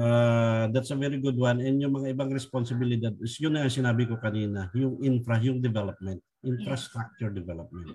[0.00, 1.60] Uh, that's a very good one.
[1.60, 5.60] And yung mga ibang responsibilidad is yun na yung sinabi ko kanina, yung infra, yung
[5.60, 7.90] development, infrastructure development.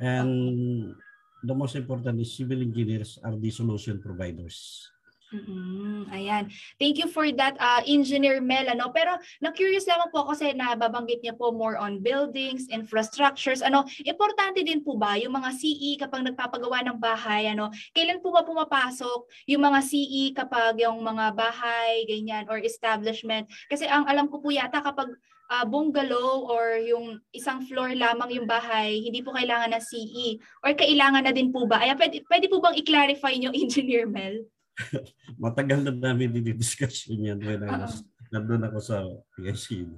[0.00, 0.94] And
[1.42, 4.88] the most important is civil engineers are the solution providers.
[5.30, 6.10] Mm-mm.
[6.10, 6.50] Ayan.
[6.74, 8.66] Thank you for that, uh, Engineer Mel.
[8.66, 8.90] Ano?
[8.90, 13.62] Pero na-curious lamang po kasi nababanggit niya po more on buildings, infrastructures.
[13.62, 17.46] Ano, importante din po ba yung mga CE kapag nagpapagawa ng bahay?
[17.46, 23.46] Ano, kailan po ba pumapasok yung mga CE kapag yung mga bahay, ganyan, or establishment?
[23.70, 25.14] Kasi ang alam ko po yata kapag
[25.50, 30.38] uh, bungalow or yung isang floor lamang yung bahay, hindi po kailangan ng CE.
[30.62, 31.82] Or kailangan na din po ba?
[31.82, 34.46] Ay, pwede, pwede po bang i-clarify nyo, Engineer Mel?
[35.42, 38.96] Matagal na namin dinidiscuss yun yan when I was, nandun ako sa
[39.36, 39.90] PIC.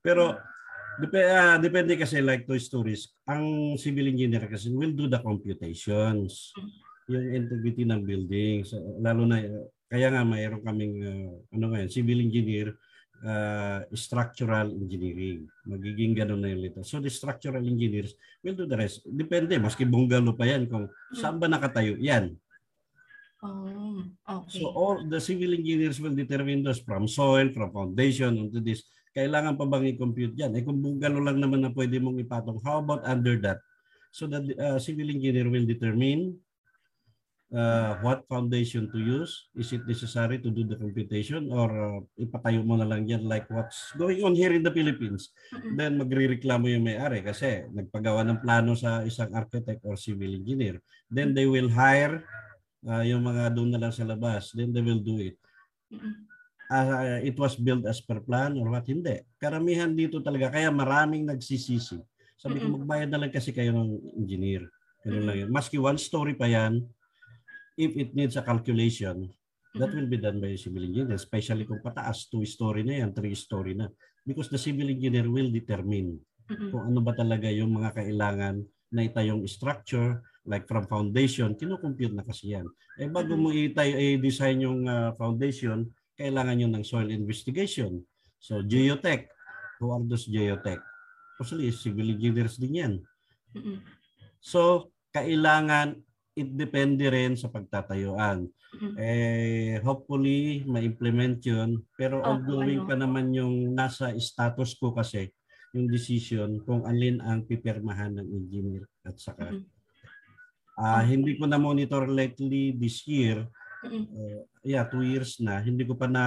[0.00, 0.38] Pero
[1.02, 6.54] dep ah, depende kasi like Toy Stories, ang civil engineer kasi will do the computations.
[7.10, 9.42] Yung integrity ng buildings, lalo na
[9.90, 12.72] kaya nga mayroon kaming ah, ano ngayon, civil engineer
[13.24, 15.48] uh, structural engineering.
[15.64, 16.80] Magiging ganun na yung lito.
[16.84, 19.04] So the structural engineers will do the rest.
[19.04, 21.96] Depende, maski bungalow pa yan kung saan ba nakatayo.
[22.00, 22.36] Yan.
[23.40, 24.60] Oh, okay.
[24.60, 28.84] So all the civil engineers will determine those from soil, from foundation, onto this.
[29.16, 30.52] Kailangan pa bang i-compute yan?
[30.54, 33.58] Eh kung bungalow lang naman na pwede mong ipatong, how about under that?
[34.12, 36.36] So the uh, civil engineer will determine
[37.54, 39.50] uh, what foundation to use.
[39.54, 43.46] Is it necessary to do the computation or uh, ipatayo mo na lang yan like
[43.50, 45.30] what's going on here in the Philippines?
[45.54, 45.74] Mm-mm.
[45.76, 50.78] Then magrereklamo yung may-ari kasi nagpagawa ng plano sa isang architect or civil engineer.
[51.10, 52.22] Then they will hire
[52.86, 54.54] uh, yung mga doon na lang sa labas.
[54.54, 55.36] Then they will do it.
[55.90, 56.30] Mm-mm.
[56.70, 58.86] Uh, it was built as per plan or what?
[58.86, 59.26] Hindi.
[59.42, 60.54] Karamihan dito talaga.
[60.54, 61.98] Kaya maraming nagsisisi.
[62.38, 62.86] Sabi ko Mm-mm.
[62.86, 64.70] magbayad na lang kasi kayo ng engineer.
[65.02, 65.50] Ganun lang yun.
[65.50, 66.86] Maski one story pa yan,
[67.80, 69.24] if it needs a calculation,
[69.72, 71.16] that will be done by a civil engineer.
[71.16, 73.88] Especially kung pataas, two story na yan, three story na.
[74.20, 76.20] Because the civil engineer will determine
[76.52, 76.68] Mm-mm.
[76.68, 78.60] kung ano ba talaga yung mga kailangan
[78.92, 82.66] na itayong structure, like from foundation, kinukompute na kasi yan.
[83.00, 85.88] Eh bago mo itayo, i-design yung uh, foundation,
[86.18, 88.02] kailangan yun ng soil investigation.
[88.42, 89.30] So geotech,
[89.78, 90.82] who are those geotech?
[91.40, 92.94] Actually, civil engineers din yan.
[93.56, 93.80] Mm-mm.
[94.44, 96.04] So, kailangan
[96.36, 98.46] it depende rin sa pagtatayuan.
[98.46, 98.94] Mm-mm.
[98.96, 101.82] Eh, hopefully, ma-implement yun.
[101.98, 102.88] Pero Opo, ongoing ano?
[102.88, 105.30] pa naman yung nasa status ko kasi
[105.74, 109.54] yung decision kung alin ang pipirmahan ng engineer at saka
[110.80, 111.14] ah Okay.
[111.14, 113.46] hindi ko na monitor lately this year
[113.84, 114.08] Mm-mm.
[114.10, 116.24] uh, yeah two years na hindi ko pa na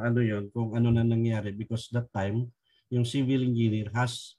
[0.00, 2.48] ano yon kung ano na nangyari because that time
[2.88, 4.38] yung civil engineer has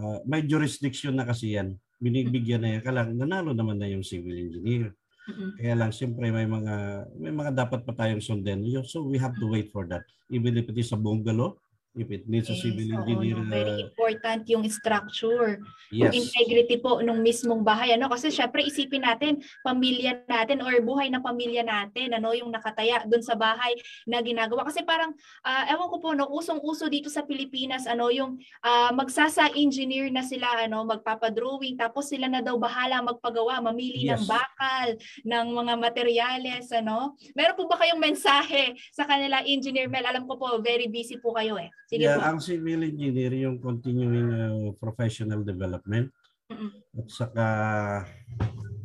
[0.00, 2.80] uh, may jurisdiction na kasi yan binibigyan na yan.
[2.82, 4.94] Kaya lang nanalo naman na yung civil engineer.
[5.24, 5.56] Mm-mm.
[5.56, 6.74] kaya lang siyempre may mga
[7.16, 10.04] may mga dapat pa tayong sundin so we have to wait for that.
[10.28, 11.56] Even if it is a bungalow
[11.94, 15.62] if it needs a Yes, civil oo, engineer no, very uh, important yung structure.
[15.94, 16.26] yung yes.
[16.26, 18.10] integrity po nung mismong bahay ano?
[18.10, 22.34] Kasi syempre isipin natin pamilya natin or buhay ng pamilya natin ano?
[22.34, 23.78] Yung nakataya doon sa bahay
[24.10, 24.66] na ginagawa.
[24.66, 25.14] Kasi parang
[25.46, 26.26] ah, ewan ko po no?
[26.34, 28.10] Usong-uso dito sa Pilipinas ano?
[28.10, 30.82] Yung ah, magsasa engineer na sila ano?
[30.82, 34.30] Magpapadrawing tapos sila na daw bahala magpagawa mamili ng Yes.
[34.30, 34.88] bakal
[35.26, 37.14] ng mga materyales ano?
[37.38, 40.06] Meron po ba kayong mensahe sa kanila engineer Mel?
[40.06, 42.28] Alam ko po very busy po kayo eh sige yeah, po.
[42.28, 46.10] ang civil engineer yung continuing uh, professional development.
[46.44, 46.76] Mm-mm.
[47.00, 47.46] at saka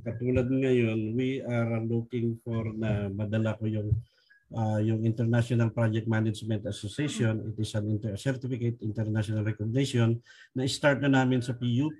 [0.08, 3.92] katulad ngayon we are looking for na madala ko yung
[4.56, 7.52] uh, yung International Project Management Association.
[7.52, 10.24] It is an inter- certificate international recognition
[10.56, 12.00] na start na namin sa PUP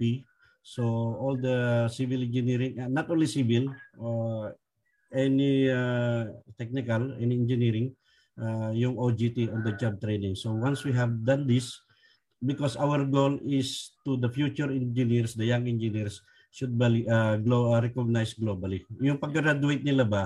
[0.60, 0.84] so
[1.20, 4.52] all the civil engineering uh, not only civil uh,
[5.10, 7.96] any uh, technical any engineering
[8.40, 10.34] uh, yung OGT on the job training.
[10.34, 11.76] So once we have done this,
[12.40, 17.76] because our goal is to the future engineers, the young engineers should be uh, glo-
[17.76, 18.88] uh, recognized globally.
[18.98, 20.24] Yung pag-graduate nila ba,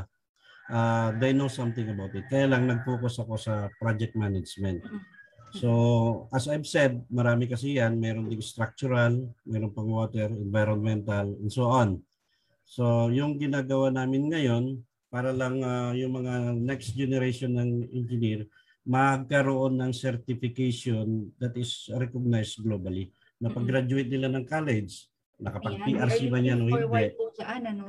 [0.72, 2.24] uh, they know something about it.
[2.32, 4.86] Kaya lang nag-focus ako sa project management.
[5.54, 8.02] So, as I've said, marami kasi yan.
[8.02, 12.02] Meron ding structural, meron pang water, environmental, and so on.
[12.66, 14.82] So, yung ginagawa namin ngayon,
[15.14, 18.50] para lang ah, yung mga next generation ng engineer
[18.84, 23.16] magkaroon ng certification that is recognized globally.
[23.40, 25.08] Na pag-graduate nila ng college,
[25.40, 26.84] nakapag-PRC ba yan o hindi,
[27.36, 27.86] dyan, ano?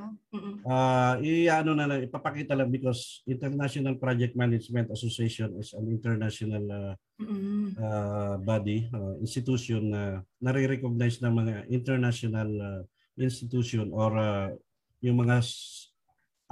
[0.66, 7.74] Ah, i-ano na lang, ipapakita lang because International Project Management Association is an international Mm-mm.
[7.78, 10.02] uh, body, uh, institution na
[10.38, 12.82] nare-recognize ng mga international uh,
[13.18, 14.50] institution or uh,
[15.02, 15.42] yung mga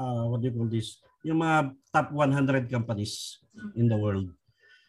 [0.02, 3.38] uh, what do you call this yung mga top 100 companies
[3.78, 4.26] in the world.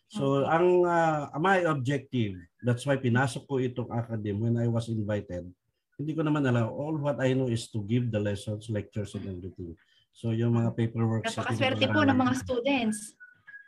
[0.09, 5.49] So ang uh, my objective, that's why pinasok ko itong academy when I was invited.
[5.97, 6.69] Hindi ko naman alam.
[6.69, 9.77] All what I know is to give the lessons, lectures, and everything.
[10.13, 11.25] So yung mga paperwork.
[11.25, 13.17] Napakaswerte po ng mga students.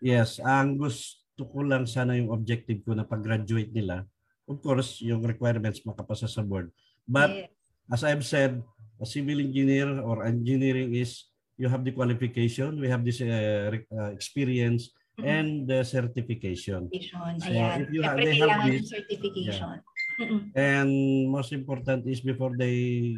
[0.02, 4.06] Yes, ang gusto ko lang sana yung objective ko na pag-graduate nila.
[4.46, 6.70] Of course, yung requirements makapasa sa board.
[7.10, 7.50] But yeah.
[7.90, 8.62] as I've said,
[9.02, 11.26] a civil engineer or engineering is
[11.58, 15.28] you have the qualification, we have this uh, uh, experience, mm-hmm.
[15.28, 16.90] and the certification.
[16.92, 17.88] So Ayan.
[17.88, 19.80] if you have, they have this, certification.
[19.80, 20.26] Yeah.
[20.26, 20.40] Mm-hmm.
[20.56, 20.92] And
[21.28, 23.16] most important is before they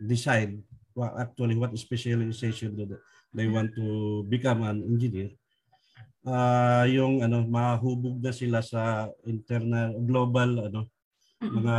[0.00, 0.56] decide
[0.94, 2.96] well, actually what specialization do
[3.32, 5.30] they want to become an engineer,
[6.26, 10.80] uh, yung ano mahubog na sila sa internal global ano
[11.38, 11.54] mm-hmm.
[11.62, 11.78] mga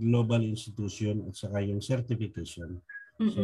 [0.00, 2.80] global institution at saka yung certification.
[3.16, 3.40] So,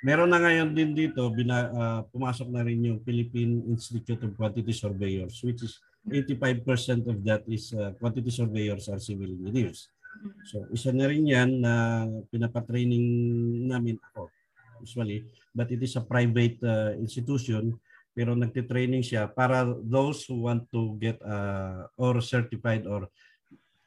[0.00, 4.72] meron na ngayon din dito, bina, uh, pumasok na rin yung Philippine Institute of Quantity
[4.72, 5.76] Surveyors, which is
[6.08, 9.92] 85% of that is uh, quantity surveyors are civil engineers.
[10.48, 13.04] So, isa na rin yan na pinapatraining
[13.68, 14.32] namin ako,
[14.80, 17.76] usually, but it is a private uh, institution,
[18.16, 23.04] pero nagtitraining siya para those who want to get uh, or certified or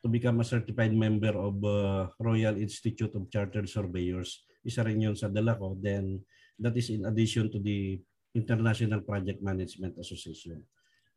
[0.05, 5.15] to become a certified member of uh, Royal Institute of Chartered Surveyors isa rin yun
[5.15, 5.75] sa dala ko.
[5.75, 6.23] Then,
[6.59, 7.99] that is in addition to the
[8.33, 10.63] International Project Management Association.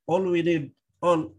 [0.05, 1.33] All we need, all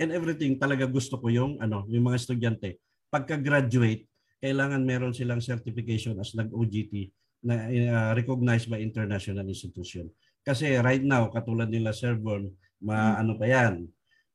[0.00, 2.80] and everything talaga gusto ko yung ano, yung mga estudyante.
[3.12, 4.08] Pagka-graduate,
[4.40, 7.12] kailangan meron silang certification as nag-OGT
[7.44, 10.08] na uh, recognized by international institution.
[10.40, 12.48] Kasi right now, katulad nila Sir Born,
[12.80, 13.20] ma hmm.
[13.20, 13.84] ano pa yan,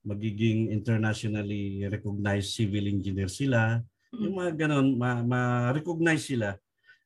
[0.06, 3.82] magiging internationally recognized civil engineer sila.
[4.14, 4.22] Hmm.
[4.22, 6.50] Yung mga ganun, ma-recognize ma sila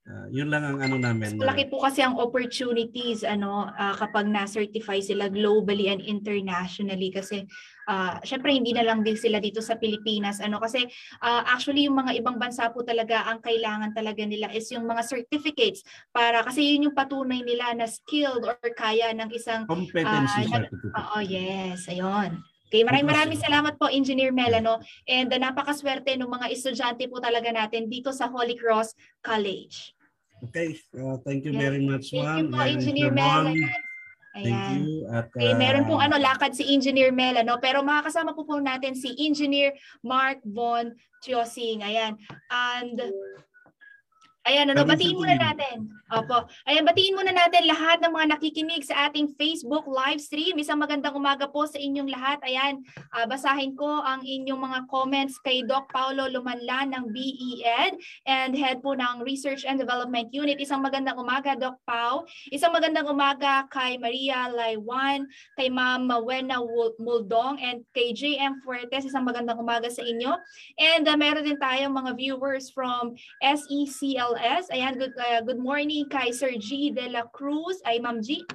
[0.10, 1.38] Uh, yun lang ang ano namin.
[1.38, 7.45] So, laki po kasi ang opportunities ano uh, kapag na-certify sila globally and internationally kasi
[7.86, 10.82] uh, syempre hindi na lang din sila dito sa Pilipinas ano kasi
[11.22, 15.05] uh, actually yung mga ibang bansa po talaga ang kailangan talaga nila is yung mga
[15.05, 20.57] certificates para kasi yun yung patunay nila na skilled or kaya ng isang competency uh,
[20.57, 20.93] certificate.
[21.05, 22.41] Oo, yes, ayun.
[22.66, 27.53] Okay, maraming maraming salamat po Engineer Melano and uh, napakaswerte ng mga estudyante po talaga
[27.53, 29.99] natin dito sa Holy Cross College.
[30.40, 32.24] Okay, uh, thank you very much, ma'am.
[32.24, 33.46] Thank you po, Engineer Mel.
[33.50, 33.76] Ayan.
[34.40, 35.10] Thank you.
[35.12, 37.60] At, uh, okay, meron pong ano, lakad si Engineer Mel, ano?
[37.60, 41.84] pero makakasama po po natin si Engineer Mark Von Chiosing.
[41.84, 42.16] Ayan.
[42.48, 42.98] And
[44.48, 45.92] Ayan, ano, batiin muna natin.
[46.10, 46.49] Opo.
[46.66, 50.57] Ayan, batiin muna natin lahat ng mga nakikinig sa ating Facebook live stream.
[50.57, 52.41] Isang magandang umaga po sa inyong lahat.
[52.41, 52.82] Ayan,
[53.14, 57.93] uh, basahin ko ang inyong mga comments kay Doc Paulo Lumanlan ng BED
[58.26, 60.57] and head po ng Research and Development Unit.
[60.57, 62.26] Isang magandang umaga, Doc Pau.
[62.49, 65.30] Isang magandang umaga kay Maria Laywan,
[65.62, 66.57] kay Ma'am Mawena
[66.97, 69.05] Muldong, and kay JM Fuertes.
[69.05, 70.34] Isang magandang umaga sa inyo.
[70.82, 73.14] And uh, meron din tayong mga viewers from
[73.45, 74.74] SECL LS.
[74.74, 76.93] Ayan, good, uh, good morning kay Sir G.
[76.93, 77.82] De La Cruz.
[77.84, 78.45] Ay, Ma'am G.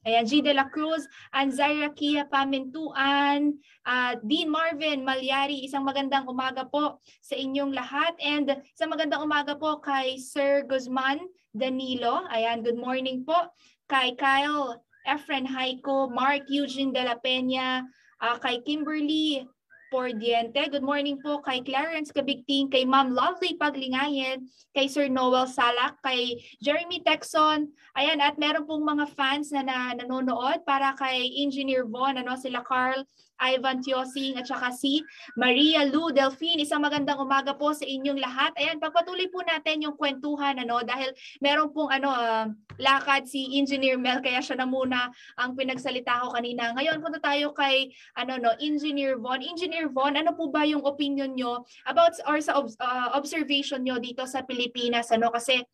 [0.00, 0.40] Ayan, G.
[0.40, 3.52] De La Cruz, Anzaira Kia Pamintuan,
[3.84, 8.16] uh, Dean Marvin Malyari, isang magandang umaga po sa inyong lahat.
[8.16, 11.20] And isang magandang umaga po kay Sir Guzman
[11.52, 12.24] Danilo.
[12.32, 13.52] Ayan, good morning po.
[13.92, 17.84] Kay Kyle Efren Haiko, Mark Eugene De La Peña,
[18.24, 19.44] uh, kay Kimberly
[19.90, 20.70] Pordiente.
[20.70, 26.38] Good morning po kay Clarence Kabigting, kay Ma'am Lovely Paglingayen, kay Sir Noel Salak, kay
[26.62, 27.74] Jeremy Texon.
[27.98, 32.62] Ayan, at meron pong mga fans na, na nanonood para kay Engineer Von, ano, sila
[32.62, 33.02] Carl
[33.40, 35.00] Ivan Tiosing at saka si
[35.34, 36.60] Maria Lu Delphine.
[36.60, 38.52] Isang magandang umaga po sa inyong lahat.
[38.60, 41.10] Ayan, pagpatuloy po natin yung kwentuhan ano dahil
[41.40, 45.08] meron pong ano uh, lakad si Engineer Mel kaya siya na muna
[45.40, 46.76] ang pinagsalita ko kanina.
[46.76, 47.88] Ngayon punta tayo kay
[48.20, 49.40] ano no, Engineer Von.
[49.40, 54.24] Engineer Von, ano po ba yung opinion nyo about or sa uh, observation nyo dito
[54.28, 55.64] sa Pilipinas ano kasi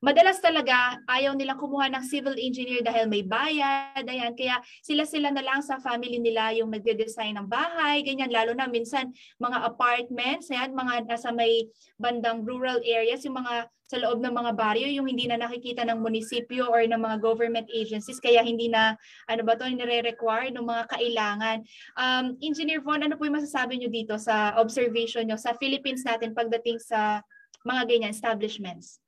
[0.00, 4.32] madalas talaga ayaw nilang kumuha ng civil engineer dahil may bayad, ayan.
[4.32, 8.32] Kaya sila-sila na lang sa family nila yung nagde-design ng bahay, ganyan.
[8.32, 11.68] Lalo na minsan mga apartments, ayan, mga nasa may
[12.00, 15.98] bandang rural areas, yung mga sa loob ng mga baryo, yung hindi na nakikita ng
[15.98, 18.94] munisipyo or ng mga government agencies, kaya hindi na,
[19.26, 21.58] ano ba to, nire-require ng mga kailangan.
[21.98, 26.38] Um, Engineer Von, ano po yung masasabi nyo dito sa observation nyo sa Philippines natin
[26.38, 27.18] pagdating sa
[27.66, 29.02] mga ganyan establishments?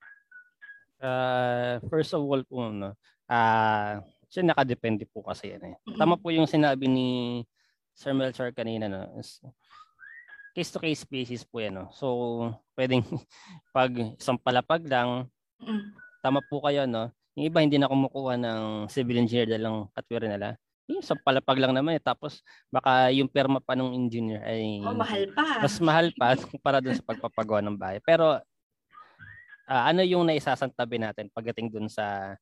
[1.03, 2.95] Uh, first of all po, no,
[3.27, 3.93] uh,
[4.31, 5.77] siya nakadepende po kasi yan eh.
[5.99, 7.09] Tama po yung sinabi ni
[7.93, 9.11] Sir Melchor kanina, no,
[10.55, 11.75] case to case basis po yan.
[11.75, 11.91] No?
[11.91, 12.07] So,
[12.79, 13.03] pwedeng
[13.77, 15.27] pag isang palapag lang,
[16.23, 17.11] tama po kayo, no?
[17.35, 18.61] Yung iba hindi na kumukuha ng
[18.93, 20.49] civil engineer dahil lang katwiran nila.
[20.87, 22.03] Yung sa palapag lang naman eh.
[22.05, 25.65] Tapos baka yung perma pa ng engineer ay Oh, mahal pa.
[25.65, 27.99] mas mahal pa para dun sa pagpapagawa ng bahay.
[28.05, 28.37] Pero
[29.73, 32.37] ah, ano yung naisasantabi natin pagdating dun sa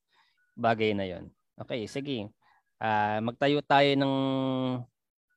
[0.58, 1.30] bagay na yon?
[1.54, 2.26] Okay, sige.
[2.82, 4.14] Ah, magtayo tayo ng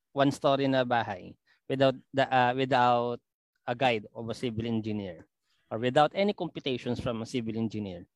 [0.09, 1.37] one story na bahay
[1.69, 3.21] without the, ah, without
[3.69, 5.21] a guide of a civil engineer
[5.69, 8.09] or without any computations from a civil engineer.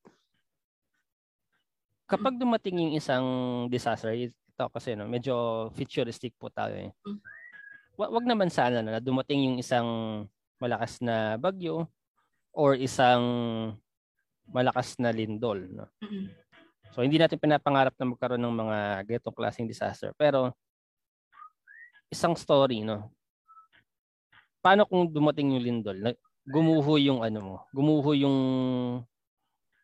[2.08, 3.26] Kapag dumating yung isang
[3.68, 6.92] disaster, ito kasi no, medyo futuristic po tayo eh.
[7.04, 7.20] Mm.
[8.00, 9.88] Wa- wag naman sana na dumating yung isang
[10.58, 11.86] malakas na bagyo
[12.58, 13.22] or isang
[14.50, 15.62] malakas na lindol.
[15.70, 15.86] No?
[16.98, 20.10] So hindi natin pinapangarap na magkaroon ng mga ganitong klaseng disaster.
[20.18, 20.50] Pero
[22.10, 23.14] isang story, no?
[24.66, 25.98] Paano kung dumating yung lindol?
[26.02, 26.10] Na,
[26.50, 28.38] gumuho yung ano mo, gumuho yung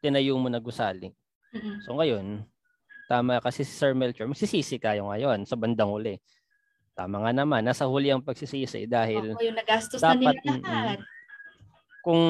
[0.01, 1.13] tinayo mo na gusali.
[1.85, 2.41] So ngayon,
[3.05, 6.17] tama kasi si Sir Melchor, magsisisi kayo ngayon sa bandang huli.
[6.97, 10.99] Tama nga naman, nasa huli ang pagsisisi dahil Oo, yung nagastos na dapat, nila lahat.
[12.03, 12.23] Kung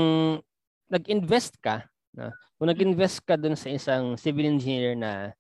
[0.88, 2.30] nag-invest ka, na,
[2.62, 5.34] kung nag-invest ka dun sa isang civil engineer na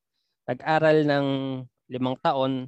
[0.49, 1.27] nag-aral ng
[1.87, 2.67] limang taon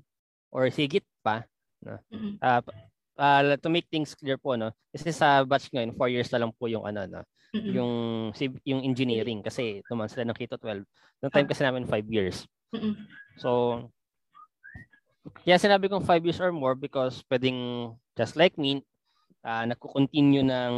[0.54, 1.44] or higit pa,
[1.84, 2.38] Mm-mm.
[2.40, 2.62] uh,
[3.18, 6.54] uh, to make things clear po, no, kasi sa batch ngayon, four years na lang
[6.54, 7.22] po yung ano, no,
[7.58, 7.74] Mm-mm.
[7.74, 7.94] yung
[8.64, 10.86] yung engineering kasi naman sila ng Kito 12.
[11.24, 12.46] Noong time kasi namin 5 years.
[12.76, 12.94] Mm-mm.
[13.42, 13.82] So,
[15.42, 18.86] kaya sinabi kong 5 years or more because pwedeng just like me,
[19.42, 20.74] uh, nagko-continue ng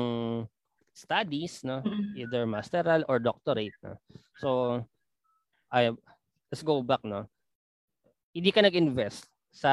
[0.97, 1.85] studies, no?
[1.85, 2.17] Mm-mm.
[2.17, 4.01] Either masteral or doctorate, no?
[4.35, 4.81] So,
[5.69, 5.93] ay,
[6.49, 7.29] let's go back, no?
[8.33, 9.69] Hindi ka nag-invest sa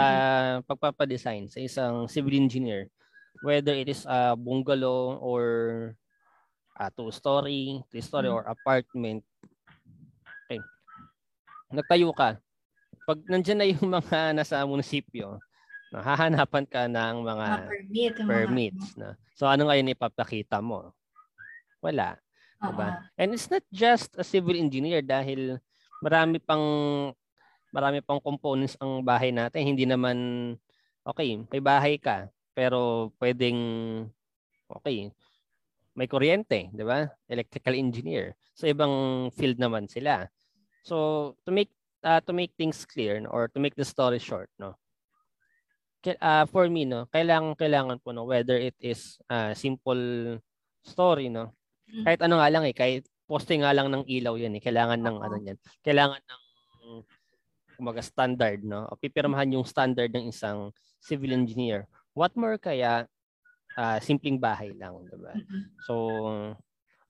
[0.62, 2.92] pagpapadesign sa isang civil engineer,
[3.40, 5.42] whether it is a bungalow or
[6.74, 8.34] a two-story, three-story, Mhm.
[8.34, 9.24] or apartment.
[10.44, 10.60] Okay.
[11.70, 12.36] Nagtayo ka.
[13.04, 15.40] Pag nandyan na yung mga nasa munisipyo,
[15.94, 18.12] hahanapan ka ng mga permit.
[18.18, 18.86] yung mga- permits.
[18.96, 19.14] Na.
[19.36, 20.90] So ano ngayon ipapakita mo?
[21.84, 22.16] Wala.
[22.64, 22.72] Oo.
[22.72, 22.88] Diba?
[23.20, 25.60] And it's not just a civil engineer dahil
[26.00, 26.64] marami pang
[27.68, 29.68] marami pang components ang bahay natin.
[29.68, 30.16] Hindi naman
[31.04, 33.58] okay, may bahay ka pero pwedeng
[34.70, 35.12] okay,
[35.92, 37.10] may kuryente, 'di ba?
[37.28, 38.32] Electrical engineer.
[38.56, 40.30] So ibang field naman sila.
[40.86, 41.70] So to make
[42.06, 44.78] uh, to make things clear no, or to make the story short, no.
[46.04, 50.38] Uh, for me no, kailangan kailangan po no whether it is uh, simple
[50.84, 51.50] story no.
[52.04, 55.16] Kahit ano nga lang eh, kahit posting nga lang ng ilaw yan eh, kailangan ng
[55.20, 55.58] ano yan.
[55.80, 56.42] Kailangan ng
[57.74, 58.86] kumaga standard, no?
[58.88, 60.70] O pipirmahan yung standard ng isang
[61.02, 61.90] civil engineer.
[62.14, 63.10] What more kaya
[63.74, 65.34] ah, simpleng bahay lang, di ba?
[65.34, 65.62] Mm-mm.
[65.82, 65.94] So,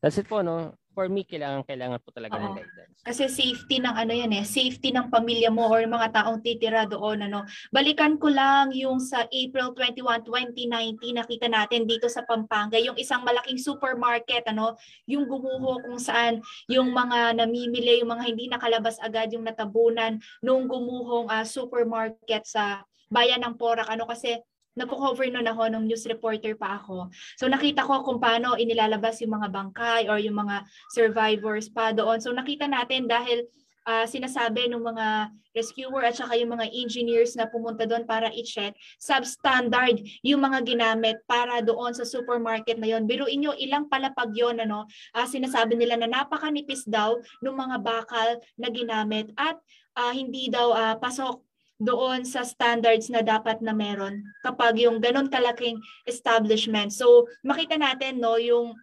[0.01, 0.73] that's it po, no?
[0.95, 2.57] For me, kailangan, kailangan po talaga ng Oo.
[2.57, 2.95] guidance.
[3.05, 7.27] Kasi safety ng ano yan eh, safety ng pamilya mo or mga taong titira doon
[7.27, 7.45] ano.
[7.69, 13.21] Balikan ko lang yung sa April 21, 2019 nakita natin dito sa Pampanga, yung isang
[13.27, 16.41] malaking supermarket ano, yung gumuho kung saan
[16.71, 22.87] yung mga namimili, yung mga hindi nakalabas agad yung natabunan nung gumuhong ah, supermarket sa
[23.13, 24.41] bayan ng Porac ano kasi
[24.75, 27.11] nagko-cover noon ako nung news reporter pa ako.
[27.39, 32.19] So nakita ko kung paano inilalabas yung mga bangkay or yung mga survivors pa doon.
[32.19, 33.47] So nakita natin dahil
[33.87, 38.75] ah, sinasabi ng mga rescuer at saka yung mga engineers na pumunta doon para i-check,
[38.99, 43.07] substandard yung mga ginamit para doon sa supermarket na yon.
[43.07, 48.29] Biruin nyo ilang palapag yon ano, Ah, sinasabi nila na napakanipis daw ng mga bakal
[48.59, 49.61] na ginamit at
[49.95, 51.39] ah, hindi daw ah, pasok
[51.85, 55.79] doon sa standards na dapat na meron kapag yung ganun kalaking
[56.09, 56.91] establishment.
[56.91, 58.75] So makita natin no yung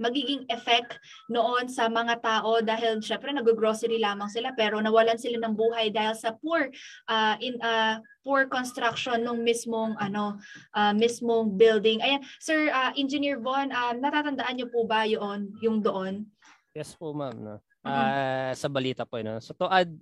[0.00, 0.98] magiging effect
[1.30, 6.18] noon sa mga tao dahil syempre nag-grocery lamang sila pero nawalan sila ng buhay dahil
[6.18, 6.66] sa poor
[7.06, 10.42] ah, in ah, poor construction nung mismong ano
[10.74, 12.02] ah, mismong building.
[12.02, 16.26] Ayan, Sir ah, Engineer Von, ah, natatandaan niyo po ba 'yon, yung doon?
[16.74, 17.36] Yes po, ma'am.
[17.36, 17.54] No?
[17.84, 17.92] Mhm.
[17.92, 19.38] Ah, sa balita po, no?
[19.38, 19.92] So to add,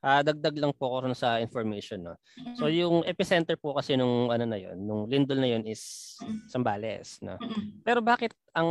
[0.00, 2.12] ah, dagdag lang po ako sa information.
[2.12, 2.16] No?
[2.56, 6.16] So yung epicenter po kasi nung ano na yon, nung lindol na yon is
[6.48, 7.36] Sambales, no.
[7.84, 8.68] Pero bakit ang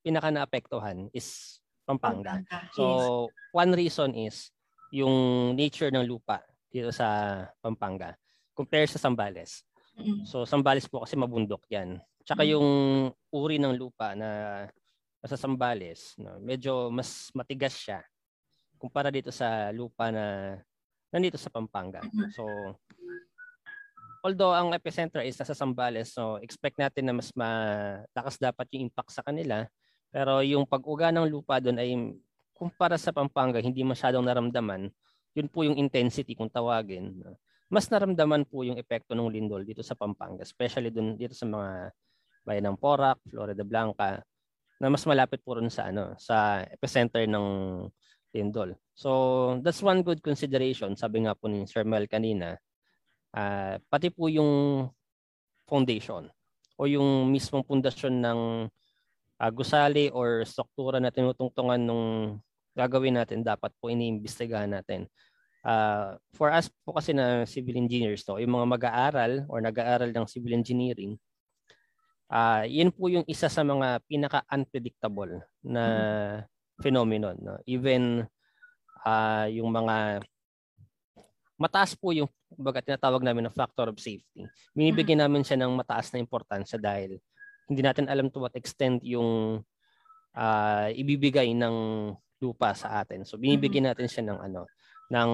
[0.00, 2.40] pinaka naapektuhan is Pampanga?
[2.72, 4.50] So one reason is
[4.90, 6.40] yung nature ng lupa
[6.72, 8.16] dito sa Pampanga
[8.56, 9.60] compare sa Sambales.
[10.24, 12.00] So Sambales po kasi mabundok 'yan.
[12.24, 12.66] Tsaka yung
[13.28, 14.64] uri ng lupa na
[15.20, 18.00] nasa Sambales, no, medyo mas matigas siya
[18.76, 20.56] kumpara dito sa lupa na
[21.10, 22.04] nandito sa Pampanga.
[22.04, 22.30] Mhm.
[22.32, 22.44] So
[24.26, 29.14] although ang epicenter is nasa Sambales, so expect natin na mas malakas dapat yung impact
[29.14, 29.64] sa kanila.
[30.10, 31.94] Pero yung pag-uga ng lupa doon ay
[32.56, 34.88] kumpara sa Pampanga, hindi masyadong naramdaman,
[35.36, 37.20] yun po yung intensity kung tawagin.
[37.68, 41.92] Mas naramdaman po yung epekto ng lindol dito sa Pampanga, especially dun, dito sa mga
[42.46, 44.24] bayan ng Porac, Florida Blanca,
[44.80, 47.46] na mas malapit po rin sa ano sa epicenter ng
[48.36, 48.76] lindol.
[48.92, 49.10] So
[49.64, 52.60] that's one good consideration, sabi nga po ni Sir Mel kanina.
[53.32, 54.86] Uh, pati po yung
[55.64, 56.28] foundation
[56.76, 58.40] o yung mismong pundasyon ng
[59.40, 62.38] uh, gusali or struktura na tinutungtungan nung
[62.76, 65.08] gagawin natin dapat po iniimbestigahan natin.
[65.66, 70.26] Uh, for us po kasi na civil engineers, no, yung mga mag-aaral or nag-aaral ng
[70.30, 71.18] civil engineering,
[72.30, 76.55] uh, yun po yung isa sa mga pinaka-unpredictable na mm-hmm.
[76.80, 77.36] Phenomenon.
[77.40, 77.58] No?
[77.64, 78.24] Even
[79.04, 80.24] uh, yung mga
[81.56, 84.44] mataas po yung baga tinatawag namin na factor of safety.
[84.76, 87.16] Binibigyan namin siya ng mataas na importansya dahil
[87.66, 89.60] hindi natin alam to what extent yung
[90.36, 91.76] uh, ibibigay ng
[92.38, 93.24] lupa sa atin.
[93.24, 94.68] So binibigyan natin siya ng ano
[95.06, 95.30] ng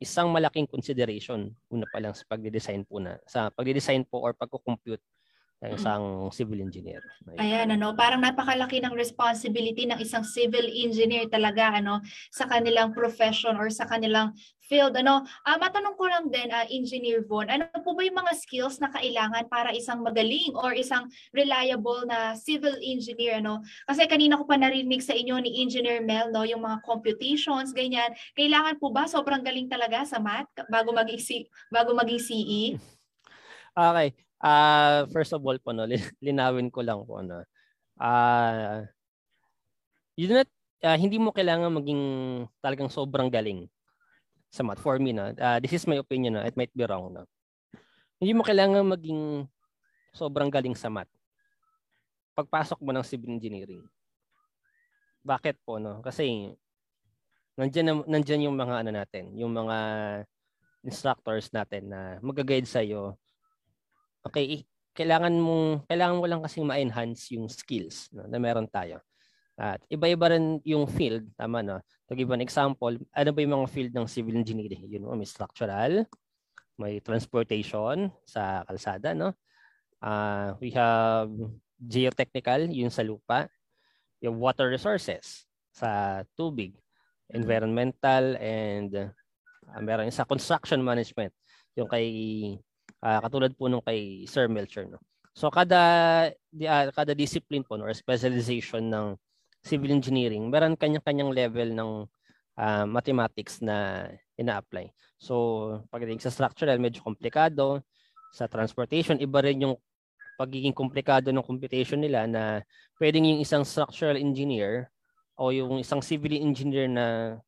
[0.00, 5.00] isang malaking consideration una pa lang sa pagde-design po na sa pagde-design po or pagko-compute
[5.64, 7.00] ng isang civil engineer.
[7.40, 13.56] Ayan, ano, parang napakalaki ng responsibility ng isang civil engineer talaga ano sa kanilang profession
[13.56, 14.36] or sa kanilang
[14.68, 14.92] field.
[14.96, 18.76] Ano, uh, matanong ko lang din, uh, Engineer Von, ano po ba yung mga skills
[18.80, 23.40] na kailangan para isang magaling or isang reliable na civil engineer?
[23.40, 23.64] Ano?
[23.88, 28.12] Kasi kanina ko pa narinig sa inyo ni Engineer Mel, no, yung mga computations, ganyan.
[28.36, 32.64] Kailangan po ba sobrang galing talaga sa math bago maging, bago maging CE?
[33.74, 34.14] Okay.
[34.44, 35.88] Uh, first of all po, no,
[36.24, 37.24] linawin ko lang po.
[37.24, 37.40] No.
[37.96, 38.84] Uh,
[40.20, 40.50] you do not,
[40.84, 42.02] uh, hindi mo kailangan maging
[42.60, 43.64] talagang sobrang galing
[44.52, 44.84] sa math.
[44.84, 46.36] For me, no, uh, this is my opinion.
[46.36, 47.16] No, it might be wrong.
[47.16, 47.24] No.
[48.20, 49.48] Hindi mo kailangan maging
[50.12, 51.08] sobrang galing sa math.
[52.36, 53.80] Pagpasok mo ng civil engineering.
[55.24, 55.80] Bakit po?
[55.80, 56.04] No?
[56.04, 56.52] Kasi
[57.56, 59.78] nandiyan, nandiyan yung mga ano natin, yung mga
[60.84, 63.16] instructors natin na mag-guide sa iyo
[64.24, 64.64] okay,
[64.94, 69.02] kailangan mo kailangan mo lang kasi ma-enhance yung skills no, na meron tayo.
[69.54, 71.78] At iba-iba rin yung field, tama no?
[72.10, 74.82] To give an example, ano ba yung mga field ng civil engineering?
[74.90, 76.06] You know, may structural,
[76.74, 79.30] may transportation sa kalsada, no?
[80.02, 81.30] Uh, we have
[81.78, 83.46] geotechnical, yun sa lupa.
[84.20, 86.74] Yung water resources sa tubig,
[87.30, 91.32] environmental and uh, meron sa construction management,
[91.78, 92.08] yung kay
[93.04, 94.88] Uh, katulad po nung kay Sir Melcher.
[94.88, 94.96] No?
[95.36, 95.82] So kada
[96.32, 99.12] uh, kada discipline po no, or specialization ng
[99.60, 101.90] civil engineering, meron kanya-kanyang level ng
[102.56, 104.08] uh, mathematics na
[104.40, 104.88] ina-apply.
[105.20, 107.84] So pagdating sa structural, medyo komplikado.
[108.34, 109.76] Sa transportation, iba rin yung
[110.34, 112.64] pagiging komplikado ng computation nila na
[112.98, 114.90] pwedeng yung isang structural engineer
[115.38, 117.38] o yung isang civil engineer na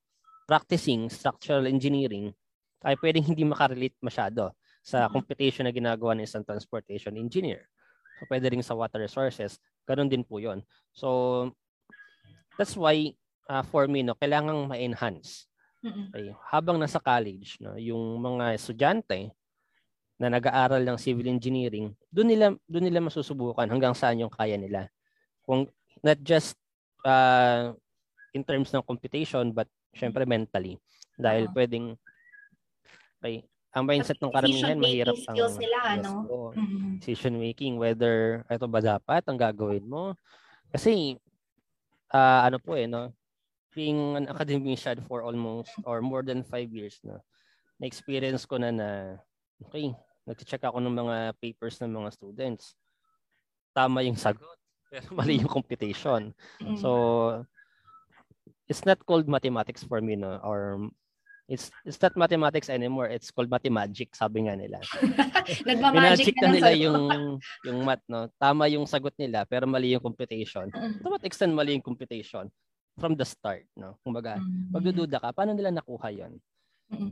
[0.47, 2.31] practicing structural engineering
[2.87, 4.55] ay pwedeng hindi makarelate masyado
[4.87, 7.67] sa computation na ginagawa ng isang transportation engineer.
[8.23, 10.63] So pwede rin sa water resources, ganun din po 'yon.
[10.95, 11.51] So
[12.55, 13.19] that's why
[13.51, 15.51] uh, for me no, kailangang ma-enhance.
[15.87, 19.31] Okay, habang nasa college, no, yung mga estudyante
[20.19, 24.91] na nag-aaral ng civil engineering, doon nila doon nila masusubukan hanggang saan yung kaya nila.
[25.47, 25.71] Kung
[26.03, 26.59] not just
[27.07, 27.71] uh,
[28.35, 30.77] in terms ng computation but syempre mentally
[31.17, 31.57] dahil uh-huh.
[31.57, 31.87] pwedeng
[33.23, 33.47] okay,
[33.77, 36.11] ang mindset ng karamihan mahirap ang skills nila, yes, ano?
[36.57, 36.97] mm-hmm.
[36.97, 40.17] decision making whether ito ba dapat ang gagawin mo.
[40.73, 41.21] Kasi
[42.09, 43.13] uh, ano po eh no,
[43.77, 47.21] being an academician for almost or more than five years na
[47.77, 48.89] na-experience ko na na
[49.61, 49.93] okay,
[50.25, 52.81] nag-check ako ng mga papers ng mga students.
[53.77, 54.57] Tama yung sagot,
[54.89, 56.33] pero mali yung computation.
[56.65, 56.81] Mm-hmm.
[56.81, 56.91] So
[58.73, 60.81] it's not called mathematics for me no or
[61.47, 63.07] It's it's not mathematics anymore.
[63.07, 64.83] It's called mathemagic, sabi nga nila.
[65.69, 67.03] Nagmamagic na, na nila yung
[67.63, 68.27] yung math, no.
[68.35, 70.67] Tama yung sagot nila, pero mali yung computation.
[70.75, 72.51] To what extent mali yung computation?
[72.99, 73.95] From the start, no.
[74.03, 74.75] Kumbaga, mm-hmm.
[74.75, 76.35] magdududa ka, paano nila nakuha 'yon?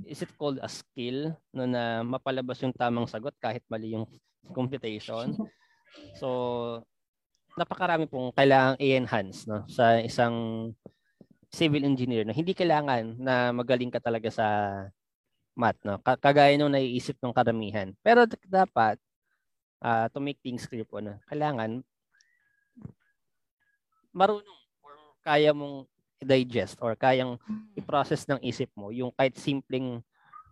[0.07, 4.07] Is it called a skill no na mapalabas yung tamang sagot kahit mali yung
[4.51, 5.31] computation?
[6.19, 6.83] So,
[7.55, 10.35] napakarami pong kailangang i-enhance no sa isang
[11.55, 14.47] civil engineer na hindi kailangan na magaling ka talaga sa
[15.55, 16.03] math no?
[16.03, 17.95] Kagaya nung naiisip ng karamihan.
[18.03, 18.99] Pero dapat
[19.79, 21.87] uh, to make things clear po na kailangan
[24.11, 25.87] marunong or kaya mong
[26.23, 27.39] digest or kayang
[27.79, 30.01] i-process ng isip mo yung kahit simpleng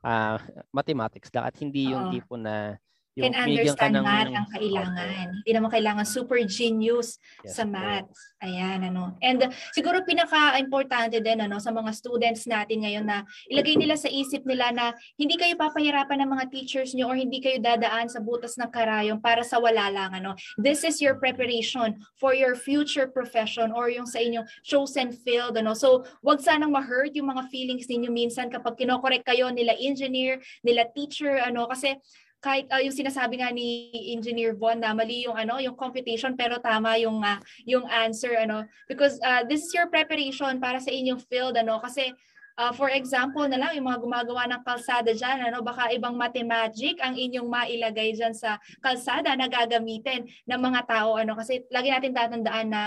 [0.02, 0.36] uh,
[0.74, 2.76] mathematics lang at hindi yung tipo na
[3.16, 5.26] can understand ng- math ang kailangan.
[5.44, 8.08] Hindi naman kailangan super genius Yes sa math.
[8.42, 9.14] Ayan, ano.
[9.22, 14.08] And uh, siguro pinaka-importante din ano, sa mga students natin ngayon na ilagay nila sa
[14.08, 18.18] isip nila na hindi kayo papahirapan ng mga teachers nyo or hindi kayo dadaan sa
[18.18, 20.10] butas ng karayong para sa wala lang.
[20.16, 20.34] Ano.
[20.58, 25.54] This is your preparation for your future profession or yung sa inyong chosen field.
[25.54, 25.76] Ano.
[25.76, 30.88] So, wag sanang ma-hurt yung mga feelings ninyo minsan kapag kinokorek kayo nila engineer, nila
[30.90, 31.94] teacher, ano, kasi
[32.42, 36.58] kahit uh, yung sinasabi nga ni Engineer Von na mali yung ano yung computation pero
[36.58, 38.66] tama yung uh, yung answer ano.
[38.90, 41.78] Because uh, this is your preparation para sa inyong field ano.
[41.78, 42.10] Kasi
[42.58, 46.98] uh, for example na lang yung mga gumagawa ng kalsada diyan ano baka ibang mathematic
[46.98, 51.38] ang inyong mailagay diyan sa kalsada na gagamitin ng mga tao ano.
[51.38, 52.82] Kasi lagi natin tatandaan na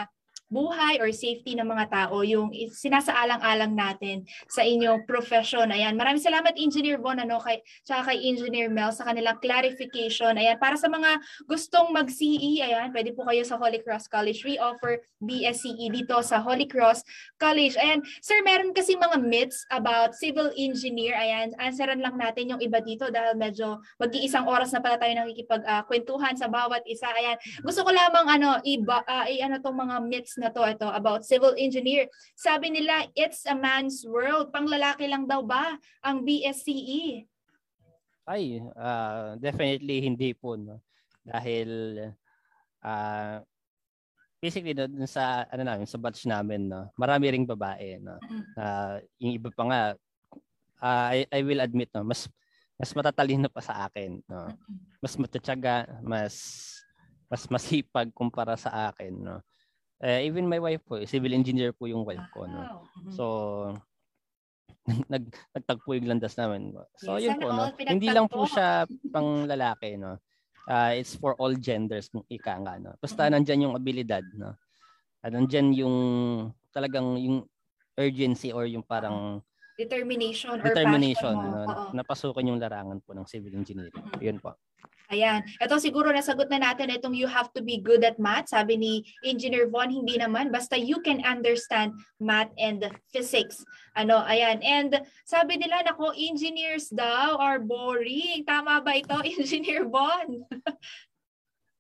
[0.56, 5.68] buhay or safety ng mga tao yung sinasaalang-alang natin sa inyong profession.
[5.68, 10.40] Ayan, maraming salamat Engineer Von ano kay tsaka kay Engineer Mel sa kanilang clarification.
[10.40, 14.40] Ayan, para sa mga gustong mag-CE, ayan, pwede po kayo sa Holy Cross College.
[14.48, 17.04] We offer BSCE dito sa Holy Cross
[17.36, 17.76] College.
[17.76, 21.20] Ayan, sir, meron kasi mga myths about civil engineer.
[21.20, 26.40] Ayan, answeran lang natin yung iba dito dahil medyo mag-iisang oras na pala tayo nakikipag-kwentuhan
[26.40, 27.10] sa bawat isa.
[27.12, 27.36] Ayan,
[27.66, 31.54] gusto ko lamang ano, iba, uh, i-ano tong mga myths na to, ito, about civil
[31.58, 32.10] engineer.
[32.36, 34.50] Sabi nila, it's a man's world.
[34.52, 37.26] Panglalaki lang daw ba ang BSCE?
[38.26, 40.82] Ay, ah, definitely hindi po no.
[41.22, 41.70] Dahil
[42.82, 43.42] ah
[44.42, 48.18] basically no, dun sa ano namin sa batch namin no, marami ring babae no.
[48.58, 49.82] Ah, yung iba pa nga
[50.82, 52.26] ah, I, I will admit no, mas
[52.76, 54.50] mas matatalino pa sa akin no.
[55.02, 56.34] Mas matatyaga, mas
[57.30, 59.38] mas masipag kumpara sa akin no.
[60.04, 62.68] Eh, even my wife po, civil engineer po yung wife ko no.
[63.00, 63.12] Mhm.
[63.16, 63.24] So
[65.14, 65.24] nag
[65.56, 66.76] nagtagpo yung landas namin.
[67.00, 67.72] So Yes, yun po no.
[67.80, 70.20] Hindi lang po siya pang lalaki no.
[70.66, 72.92] Ah, it's for all genders kung ika nga no.
[73.00, 73.32] Basta Mhm.
[73.40, 74.52] nandiyan yung abilidad no.
[75.24, 75.96] Ah, nandiyan yung
[76.76, 77.48] talagang yung
[77.96, 79.40] urgency or yung parang
[79.76, 81.68] Determination or determination passion mo.
[81.68, 81.92] no, Oo.
[81.92, 83.96] na pasukin yung larangan po ng civil engineering.
[83.96, 84.20] Mhm.
[84.24, 84.56] Yun po.
[85.14, 85.46] Ayan.
[85.62, 88.50] Ito siguro nasagot na natin itong you have to be good at math.
[88.50, 90.50] Sabi ni Engineer Von, hindi naman.
[90.50, 93.62] Basta you can understand math and physics.
[93.94, 94.62] Ano, ayan.
[94.66, 98.44] And sabi nila, nako, engineers daw are boring.
[98.46, 100.46] Tama ba ito, Engineer Von?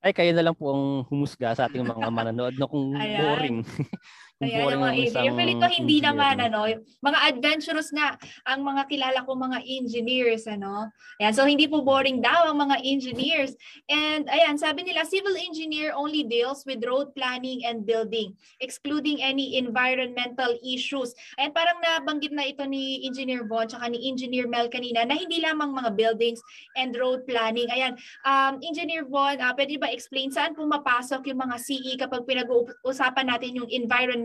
[0.05, 3.21] Ay kayo na lang po ang humusga sa ating mga manonood no kung Ayan.
[3.25, 3.57] boring.
[4.43, 6.67] Ayan, boring ang mga isang Feeling ko hindi engineer, naman, no?
[6.67, 10.91] ano, mga adventurous nga ang mga kilala ko mga engineers, ano.
[11.23, 13.55] Ayan, so hindi po boring daw ang mga engineers.
[13.87, 19.55] And ayan, sabi nila, civil engineer only deals with road planning and building, excluding any
[19.55, 21.15] environmental issues.
[21.39, 25.39] Ayan, parang nabanggit na ito ni Engineer Von tsaka ni Engineer Mel kanina na hindi
[25.39, 26.43] lamang mga buildings
[26.75, 27.71] and road planning.
[27.71, 27.95] Ayan,
[28.27, 33.63] um, Engineer Von, ah, pwede ba explain saan pumapasok yung mga CE kapag pinag-uusapan natin
[33.63, 33.71] yung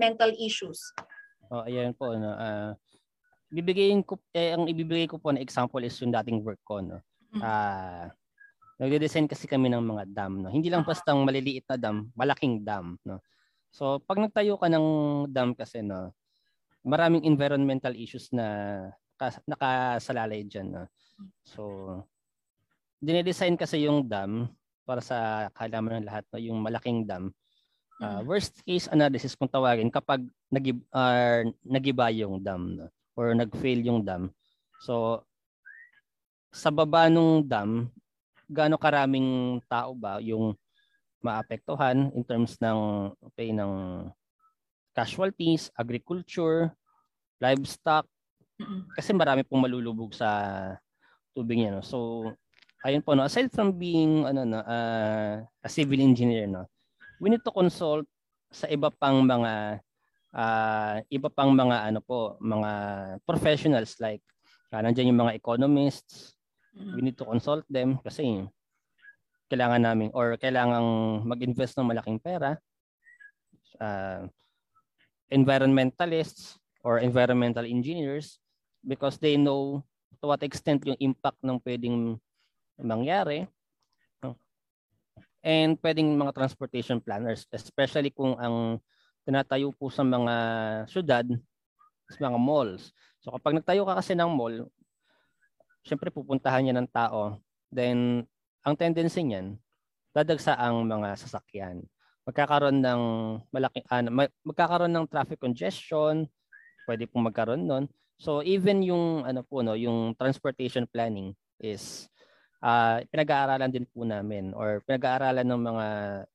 [0.00, 0.80] environmental issues?
[1.52, 2.32] Oh, ayan po no.
[2.32, 2.72] Ah,
[3.52, 7.04] bibigayin ko eh, ang ibibigay ko po na example is yung dating work ko no.
[7.36, 7.42] Mhm.
[7.44, 8.08] Ah,
[8.80, 10.48] nagde-design kasi kami ng mga dam no.
[10.48, 10.88] Hindi lang Ah.
[10.88, 13.20] bastang maliliit na dam, malaking dam no.
[13.68, 14.86] So pag nagtayo ka ng
[15.28, 16.16] dam kasi no,
[16.80, 18.88] maraming environmental issues na
[19.20, 20.84] kas- nakasalalay diyan no.
[21.44, 21.62] So
[23.04, 24.48] dinedesign kasi yung dam
[24.88, 27.30] para sa kalaman ng lahat no, yung malaking dam
[28.00, 32.88] Uh, worst case analysis kung tawagin kapag nagib uh, nagiba yung dam no?
[33.12, 34.32] or nag-fail yung dam.
[34.80, 35.20] So
[36.48, 37.92] sa baba nung dam,
[38.48, 40.56] gaano karaming tao ba yung
[41.20, 44.08] maapektuhan in terms ng okay ng
[44.96, 46.72] casualties, agriculture,
[47.36, 48.08] livestock
[48.96, 50.28] kasi marami pong malulubog sa
[51.36, 51.84] tubig niya no.
[51.84, 52.28] So
[52.84, 56.64] ayun po no, aside from being ano no, uh, a civil engineer no,
[57.20, 58.08] we need to consult
[58.50, 59.78] sa iba pang mga
[60.34, 62.70] ah, iba pang mga ano po, mga
[63.28, 64.24] professionals like
[64.72, 66.34] uh, nandiyan yung mga economists.
[66.74, 66.92] Mhm.
[66.96, 68.48] We need to consult them kasi
[69.52, 72.56] kailangan namin or kailangang mag-invest ng malaking pera.
[73.78, 74.26] Ah,
[75.30, 78.42] environmentalists or environmental engineers
[78.82, 79.84] because they know
[80.18, 82.18] to what extent yung impact ng pwedeng
[82.80, 83.46] mangyari
[85.40, 88.80] and pwedeng mga transportation planners, especially kung ang
[89.24, 90.34] tinatayo po sa mga
[90.88, 91.26] syudad,
[92.12, 92.92] sa mga malls.
[93.20, 94.68] So kapag nagtayo ka kasi ng mall,
[95.84, 97.40] syempre pupuntahan niya ng tao,
[97.72, 98.24] then
[98.64, 99.56] ang tendency niyan,
[100.12, 101.84] dadagsa ang mga sasakyan.
[102.28, 103.02] Magkakaroon ng
[103.48, 106.28] malaking ano, ma- magkakaroon ng traffic congestion,
[106.84, 107.84] pwede pong magkaroon nun.
[108.20, 112.08] So even yung ano po no, yung transportation planning is
[112.64, 115.86] uh, pinag-aaralan din po namin or pinag-aaralan ng mga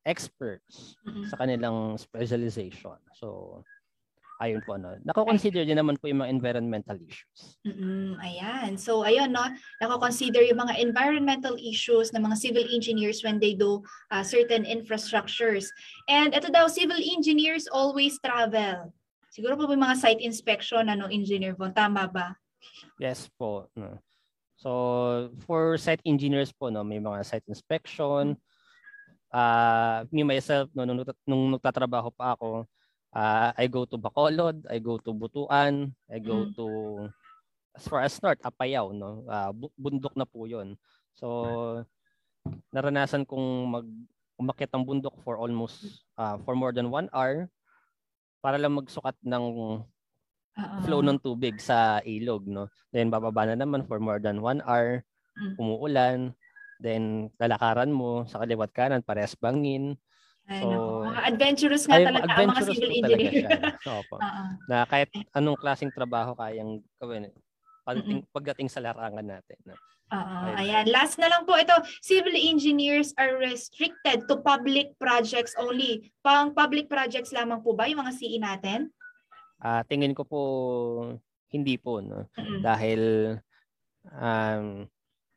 [0.06, 1.26] experts Mm-mm.
[1.30, 2.98] sa kanilang specialization.
[3.18, 3.62] So,
[4.44, 5.00] ayun po ano.
[5.08, 7.56] Nako-consider din naman po yung mga environmental issues.
[7.64, 8.76] Mm-mm, ayan.
[8.76, 9.48] So, ayun, no?
[9.80, 13.80] Nako-consider yung mga environmental issues ng mga civil engineers when they do
[14.12, 15.72] uh, certain infrastructures.
[16.12, 18.92] And ito daw, civil engineers always travel.
[19.32, 21.76] Siguro po may mga site inspection, ano, Engineer Von.
[21.76, 22.40] Tama ba?
[23.04, 23.68] Yes po.
[23.76, 24.00] No.
[24.66, 28.34] So, for site engineers po, no, may mga site inspection.
[29.30, 32.66] Uh, me myself, no, nung, nung nagtatrabaho pa ako,
[33.14, 36.58] uh, I go to Bacolod, I go to Butuan, I go Mm.
[36.58, 36.66] to,
[37.78, 39.22] as far as north, Apayao, no?
[39.30, 40.74] Uh, bu- bundok na po yun.
[41.14, 41.86] So,
[42.74, 43.86] naranasan kong mag
[44.42, 47.46] umakyat ng bundok for almost, uh, for more than one hour
[48.42, 49.46] para lang magsukat ng
[50.56, 50.78] Oo.
[50.88, 52.72] flow ng tubig sa ilog, no?
[52.90, 55.04] Then bababa na naman for more than one hour,
[55.36, 55.54] Mm.
[55.60, 56.20] umuulan,
[56.80, 60.00] then lalakaran mo sa kaliwat kanan, parehas bangin.
[60.48, 60.92] Ay, So, naku.
[61.12, 63.50] Mga adventurous nga Ay, talaga ang mga civil engineer.
[64.00, 64.16] Opo.
[64.16, 64.44] Oo.
[64.72, 67.28] Na kahit anong klaseng trabaho kayang gawin
[67.84, 69.60] pagdating, pagdating sa larangan natin.
[69.68, 69.76] No?
[70.08, 70.56] Ayun.
[70.56, 70.86] ayan.
[70.88, 71.74] Last na lang po ito.
[72.00, 76.14] Civil engineers are restricted to public projects only.
[76.22, 78.94] Pang public projects lamang po ba yung mga CE natin?
[79.60, 80.42] Ah, tingin ko po
[81.52, 82.60] hindi po no Mm-mm.
[82.60, 83.02] dahil
[84.12, 84.84] um,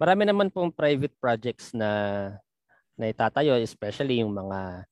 [0.00, 1.90] marami naman pong private projects na
[2.98, 4.84] na itatayo especially yung mga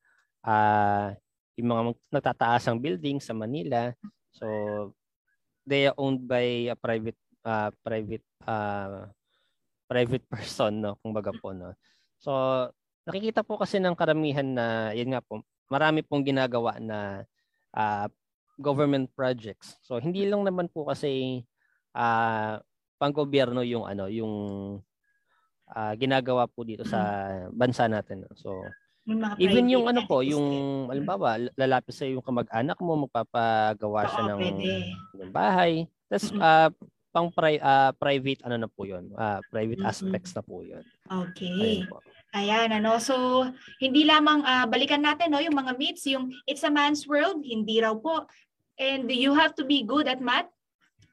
[0.47, 1.11] ah
[1.59, 3.91] yung mga mag- nagtataasang building sa Manila.
[4.31, 4.47] So
[5.67, 9.11] they are owned by a private ah, private ah,
[9.91, 11.75] private person no kumbaga po no.
[12.23, 12.31] So
[13.07, 17.27] nakikita po kasi ng karamihan na yun nga po marami pong ginagawa na
[17.75, 18.07] ah,
[18.57, 19.77] government projects.
[19.85, 21.45] So hindi lang naman po kasi
[21.97, 22.61] ah
[22.97, 24.35] panggobyerno yung ano yung
[25.71, 27.01] ah, ginagawa po dito sa
[27.53, 28.25] bansa natin.
[28.25, 28.33] no.
[28.37, 28.51] So
[29.07, 34.43] Yung even yung ano po, yung halimbawa lalapit sa yung kamag-anak mo magpapagawa siya ng,
[35.15, 35.87] ng bahay.
[36.11, 36.43] Tapos Mm-mm.
[36.43, 36.71] ah,
[37.15, 39.15] pang pri- ah, private ano na po 'yon.
[39.15, 40.83] ah, private aspects na po 'yon.
[41.07, 41.55] Okay.
[41.55, 42.03] Ayun po.
[42.37, 43.01] Ayan, ano.
[43.01, 43.47] So,
[43.81, 47.81] hindi lamang ah, balikan natin no, yung mga myths, yung it's a man's world, hindi
[47.81, 48.29] raw po.
[48.79, 50.47] And you have to be good at math.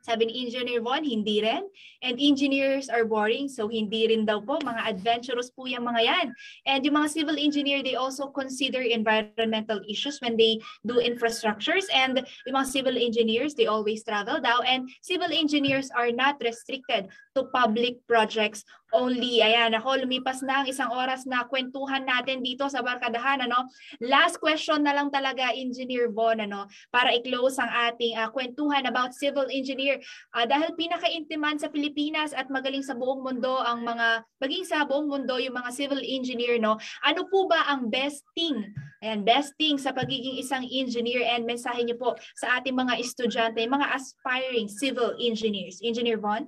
[0.04, 1.64] Sabi ni Engineer Von, hindi rin.
[2.04, 4.60] And engineers are boring, so hindi rin daw po.
[4.60, 6.28] Mga adventurous po yung mga yan.
[6.68, 11.88] And yung mga civil engineer, they also consider environmental issues when they do infrastructures.
[11.96, 14.60] And yung mga civil engineers, they always travel daw.
[14.68, 17.08] And civil engineers are not restricted
[17.40, 19.42] to public projects only.
[19.42, 23.44] Ayan, ako, lumipas na ang isang oras na kwentuhan natin dito sa Barkadahan.
[23.44, 23.68] Ano?
[24.00, 29.18] Last question na lang talaga, Engineer Von, ano, para i-close ang ating ah, kwentuhan about
[29.18, 29.98] civil engineer.
[30.32, 35.10] Ah, dahil pinaka-intiman sa Pilipinas at magaling sa buong mundo ang mga, maging sa buong
[35.10, 36.78] mundo yung mga civil engineer, no?
[37.02, 38.72] Ano po ba ang best thing?
[39.04, 43.60] Ayan, best thing sa pagiging isang engineer and mensahe niyo po sa ating mga estudyante,
[43.60, 45.82] mga aspiring civil engineers.
[45.84, 46.48] Engineer Von?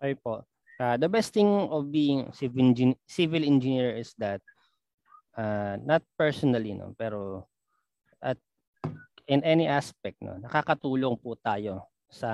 [0.00, 0.44] Ay po.
[0.80, 4.40] Ah, the best thing of being civil, engin- civil engineer is that
[5.36, 7.44] uh, not personally no, pero
[8.18, 8.40] at
[9.28, 12.30] in any aspect no, nakakatulong po tayo sa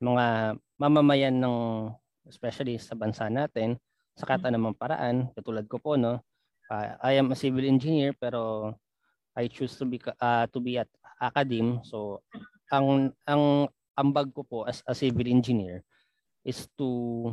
[0.00, 1.90] mga mamamayan ng
[2.28, 3.76] especially sa bansa natin.
[4.18, 6.18] Sa kahit anumang paraan katulad ko po no
[6.72, 8.72] ah, I am a civil engineer pero
[9.38, 10.90] I choose to be ah, to be at
[11.22, 11.84] academe.
[11.86, 12.24] So
[12.72, 15.82] ang ang ambag ko po as a civil engineer
[16.48, 17.28] is to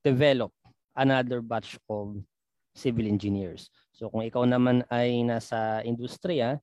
[0.00, 0.48] develop
[0.96, 2.16] another batch of
[2.72, 3.68] civil engineers.
[3.92, 6.56] So kung ikaw naman ay nasa industriya,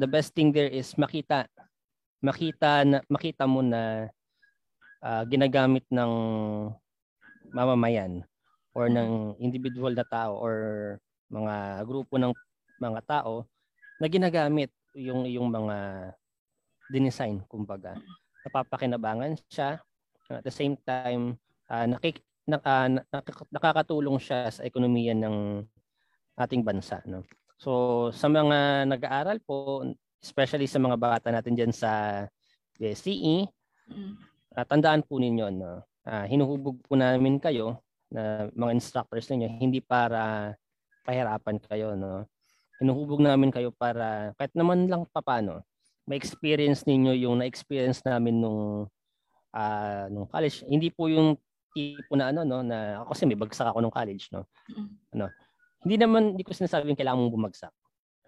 [0.00, 1.44] the best thing there is makita
[2.24, 4.08] makita na, makita mo na
[5.04, 6.12] ah, ginagamit ng
[7.52, 8.24] mamamayan
[8.74, 10.54] or ng individual na tao or
[11.28, 12.32] mga grupo ng
[12.78, 13.44] mga tao
[13.98, 16.10] na ginagamit yung yung mga
[16.88, 17.98] dinesign kumbaga
[18.46, 19.82] napapakinabangan siya
[20.28, 21.40] at the same time
[21.72, 22.60] ah, nakik, na,
[23.08, 25.64] nakak- nakakatulong siya sa ekonomiya ng
[26.36, 27.24] ating bansa no?
[27.58, 29.82] So sa mga nag-aaral po
[30.20, 32.24] especially sa mga bata natin diyan sa
[32.76, 33.48] BSCE
[33.88, 34.20] Mm.
[34.52, 35.80] ah, tandaan po ninyo no?
[36.04, 37.80] Ah, hinuhubog po namin kayo
[38.12, 40.52] na mga instructors ninyo hindi para
[41.08, 42.28] pahirapan kayo no?
[42.76, 45.64] Hinuhubog namin kayo para kahit naman lang papano
[46.08, 48.88] ma-experience ninyo yung na-experience namin nung
[49.52, 51.36] ah nung college hindi po yung
[51.72, 54.88] tipo na ano no na ako kasi may bagsak ako nung college no Mm.
[55.16, 55.26] ano
[55.84, 57.72] hindi naman hindi ko sinasabing kailangan mong bumagsak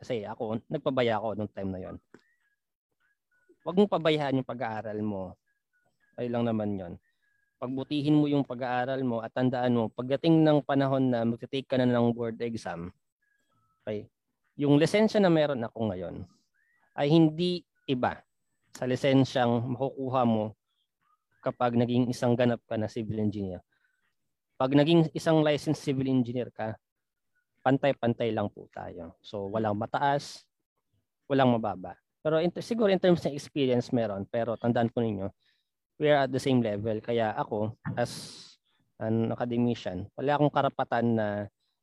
[0.01, 1.97] kasi ako nagpabaya ako nung time na yon
[3.61, 5.37] Huwag mong pabayaan yung pag-aaral mo.
[6.17, 6.95] Ay lang naman yon.
[7.61, 11.85] pagbutihin mo yung pag-aaral mo at tandaan mo, pagdating ng panahon na magte-take ka na
[11.85, 12.89] ng board exam,
[13.85, 14.09] okay,
[14.57, 16.25] yung lisensya na meron ako ngayon
[16.97, 18.17] ay hindi iba
[18.73, 20.57] sa lisensyang makukuha mo
[21.41, 23.65] kapag naging isang ganap ka na civil engineer.
[24.61, 26.77] Pag naging isang licensed civil engineer ka,
[27.65, 29.17] pantay-pantay lang po tayo.
[29.25, 30.45] So walang mataas,
[31.29, 31.97] walang mababa.
[32.21, 35.33] Pero in, siguro in terms ng experience meron, pero tandaan po ninyo,
[35.97, 37.01] we are at the same level.
[37.01, 38.45] Kaya ako, as
[39.01, 41.27] an academician, wala akong karapatan na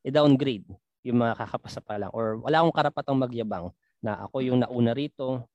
[0.06, 0.66] i-downgrade
[1.02, 5.50] yung mga kakapasa pa lang or wala akong karapatang magyabang na ako yung nauna rito.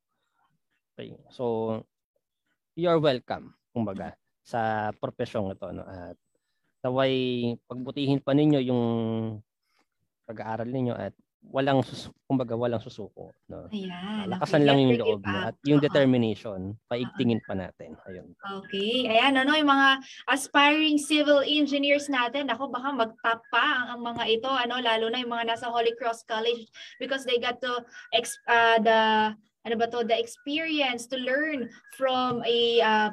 [0.92, 1.14] Okay.
[1.30, 1.78] So,
[2.74, 4.14] you're welcome, kumbaga,
[4.44, 5.66] sa profesyong ito.
[5.72, 5.82] No?
[5.82, 6.16] At
[6.82, 7.14] naway
[7.66, 8.82] pagbutihin pa ninyo yung
[10.26, 11.14] pag-aaral ninyo at
[11.50, 14.30] walang sus kumbaga walang susuko no Ayan.
[14.30, 15.50] lakasan okay, lang yung loob up.
[15.50, 15.86] at yung Oo.
[15.90, 18.30] determination paigtingin pa natin ayun
[18.62, 19.06] Okay.
[19.10, 24.22] Ayan, ano, yung mga aspiring civil engineers natin, ako baka mag-top pa ang, ang mga
[24.28, 26.68] ito, ano, lalo na yung mga nasa Holy Cross College
[26.98, 27.80] because they got to,
[28.12, 29.32] ex, uh, the,
[29.64, 33.10] ano ba to, the experience to learn from a uh,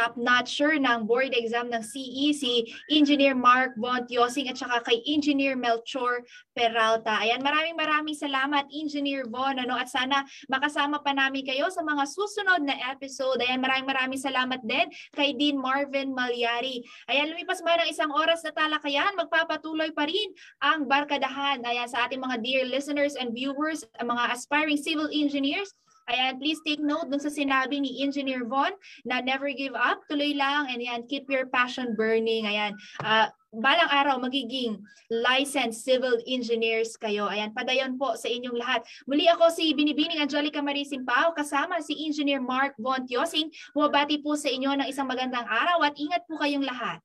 [0.00, 5.60] top-notcher ng board exam ng CE, si Engineer Mark Von Tiosing at saka kay Engineer
[5.60, 6.24] Melchor
[6.56, 7.20] Peralta.
[7.20, 12.08] Ayan, maraming maraming salamat Engineer Von, ano, at sana makasama pa namin kayo sa mga
[12.08, 13.44] susunod na episode.
[13.44, 16.80] Ayan, maraming maraming salamat din kay Dean Marvin Malyari.
[17.12, 20.32] Ayan, lumipas ba ng isang oras na talakayan, magpapatuloy pa rin
[20.64, 21.60] ang barkadahan.
[21.68, 25.76] Ayan, sa ating mga dear listeners and viewers, mga aspiring civil engineers,
[26.10, 28.74] Ayan, please take note dun sa sinabi ni Engineer Von
[29.06, 32.50] na never give up, tuloy lang, and yan, keep your passion burning.
[32.50, 32.74] Ayan,
[33.06, 37.30] ah, balang araw magiging licensed civil engineers kayo.
[37.30, 38.82] Ayan, padayon po sa inyong lahat.
[39.06, 43.50] Muli ako si Binibining Angelica Marie Simpao, kasama si Engineer Mark Von Tiosing.
[43.70, 46.98] Bumabati po sa inyo ng isang magandang araw at ingat po kayong lahat.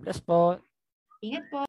[0.00, 0.58] Bless po
[1.24, 1.62] Ingat po.